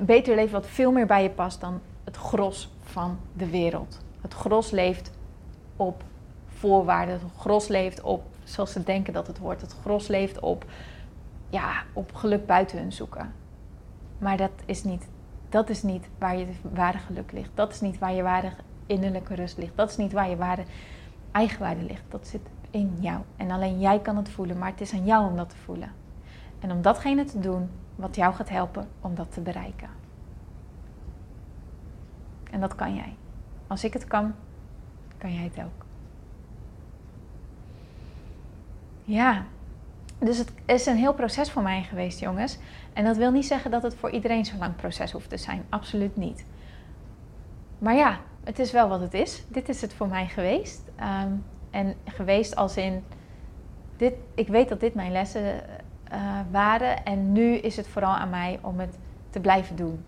[0.01, 4.01] beter leven wat veel meer bij je past dan het gros van de wereld.
[4.21, 5.11] Het gros leeft
[5.77, 6.05] op
[6.47, 7.15] voorwaarden.
[7.15, 9.61] Het gros leeft op zoals ze denken dat het hoort.
[9.61, 10.65] Het gros leeft op,
[11.49, 13.33] ja, op geluk buiten hun zoeken.
[14.19, 15.09] Maar dat is, niet,
[15.49, 17.51] dat is niet waar je ware geluk ligt.
[17.55, 18.53] Dat is niet waar je ware
[18.87, 19.77] innerlijke rust ligt.
[19.77, 20.65] Dat is niet waar je ware
[21.33, 22.03] eigenwaarde ligt.
[22.09, 22.41] Dat zit
[22.71, 23.21] in jou.
[23.37, 25.93] En alleen jij kan het voelen, maar het is aan jou om dat te voelen.
[26.59, 29.89] En om datgene te doen wat jou gaat helpen om dat te bereiken.
[32.51, 33.15] En dat kan jij.
[33.67, 34.35] Als ik het kan,
[35.19, 35.85] kan jij het ook.
[39.05, 39.45] Ja,
[40.19, 42.59] dus het is een heel proces voor mij geweest, jongens.
[42.93, 45.65] En dat wil niet zeggen dat het voor iedereen zo'n lang proces hoeft te zijn.
[45.69, 46.45] Absoluut niet.
[47.79, 49.45] Maar ja, het is wel wat het is.
[49.49, 50.83] Dit is het voor mij geweest.
[50.97, 51.33] Ehm,
[51.71, 53.05] en geweest als in.
[53.97, 55.63] Dit, ik weet dat dit mijn lessen
[56.13, 57.05] uh, waren.
[57.05, 58.99] En nu is het vooral aan mij om het
[59.31, 60.05] te blijven doen.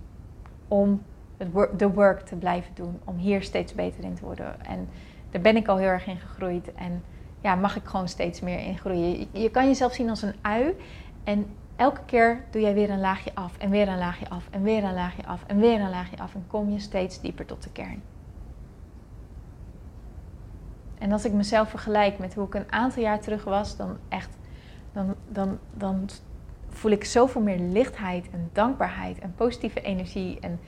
[0.69, 1.03] Om
[1.37, 3.01] het de work te blijven doen.
[3.05, 4.65] Om hier steeds beter in te worden.
[4.65, 4.89] En
[5.31, 6.75] daar ben ik al heel erg in gegroeid.
[6.75, 7.03] En
[7.41, 9.29] ja, mag ik gewoon steeds meer in groeien.
[9.33, 10.77] Je, kan jezelf zien als een ui.
[11.25, 11.47] En
[11.77, 14.85] elke keer doe jij weer een laagje af en weer een laagje af en weer
[14.85, 16.35] een laagje af en weer een laagje af.
[16.35, 18.03] En kom je steeds dieper tot de kern.
[20.99, 24.37] En als ik mezelf vergelijk met hoe ik een aantal jaar terug was, dan echt,
[24.95, 26.09] dan, dan, dan
[26.69, 30.41] voel ik zoveel meer lichtheid en dankbaarheid en positieve energie.
[30.41, 30.61] En,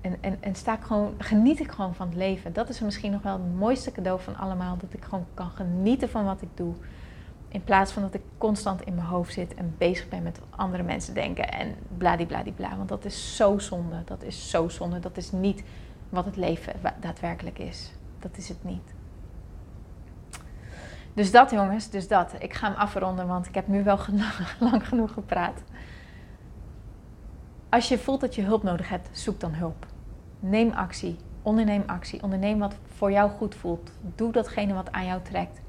[0.00, 2.52] en, en, en sta ik gewoon, geniet ik gewoon van het leven.
[2.52, 4.76] Dat is misschien nog wel het mooiste cadeau van allemaal.
[4.76, 6.74] Dat ik gewoon kan genieten van wat ik doe.
[7.48, 10.58] In plaats van dat ik constant in mijn hoofd zit en bezig ben met wat
[10.58, 12.76] andere mensen denken en bladibladibla.
[12.76, 14.02] Want dat is zo zonde.
[14.04, 14.98] Dat is zo zonde.
[14.98, 15.62] Dat is niet
[16.08, 17.92] wat het leven daadwerkelijk is.
[18.18, 18.94] Dat is het niet.
[21.14, 22.34] Dus dat jongens, dus dat.
[22.38, 23.98] Ik ga hem afronden, want ik heb nu wel
[24.70, 25.62] lang genoeg gepraat.
[27.68, 29.86] Als je voelt dat je hulp nodig hebt, zoek dan hulp.
[30.40, 31.16] Neem actie.
[31.42, 32.22] Onderneem actie.
[32.22, 33.90] Onderneem wat voor jou goed voelt.
[34.14, 35.60] Doe datgene wat aan jou trekt.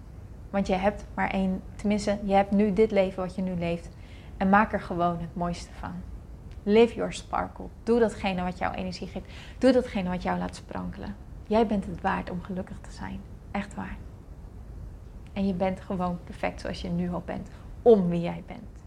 [0.50, 3.90] Want je hebt maar één, tenminste, je hebt nu dit leven wat je nu leeft.
[4.38, 5.94] En maak er gewoon het mooiste van.
[6.64, 7.66] Live your sparkle.
[7.84, 9.32] Doe datgene wat jouw energie geeft.
[9.58, 11.16] Doe datgene wat jou laat sprankelen.
[11.48, 13.22] Jij bent het waard om gelukkig te zijn.
[13.52, 13.98] Echt waar.
[15.34, 17.50] En je bent gewoon perfect zoals je nu al bent.
[17.82, 18.84] Om wie jij bent.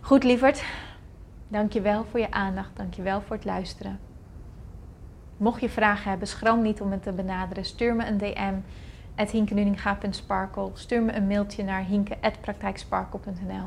[0.00, 0.64] Goed, lieverd.
[1.48, 2.76] Dankjewel voor je aandacht.
[2.76, 3.98] Dankjewel voor het luisteren.
[5.36, 7.64] Mocht je vragen hebben, schroom niet om me te benaderen.
[7.64, 8.54] Stuur me een DM
[9.28, 10.70] hinkenuninga.sparkle.
[10.74, 13.66] Stuur me een mailtje naar hinke.praktijksparkle.nl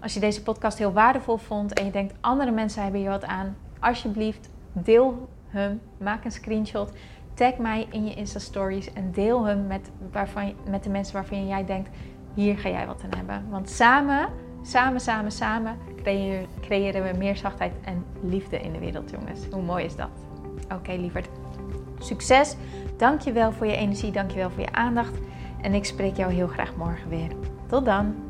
[0.00, 3.24] Als je deze podcast heel waardevol vond en je denkt andere mensen hebben hier wat
[3.24, 6.92] aan, alsjeblieft deel hem, maak een screenshot,
[7.34, 11.46] tag mij in je Insta Stories en deel hem met, waarvan, met de mensen waarvan
[11.46, 11.90] jij denkt,
[12.34, 13.50] hier ga jij wat aan hebben.
[13.50, 14.28] Want samen,
[14.62, 15.76] samen, samen, samen
[16.60, 19.40] creëren, we meer zachtheid en liefde in de wereld, jongens.
[19.50, 20.10] Hoe mooi is dat?
[20.64, 21.28] Oké, okay, lieverd.
[21.98, 22.56] Succes!
[22.96, 25.18] Dankjewel voor je energie, dankjewel voor je aandacht.
[25.60, 27.30] En ik spreek jou heel graag morgen weer.
[27.66, 28.29] Tot dan!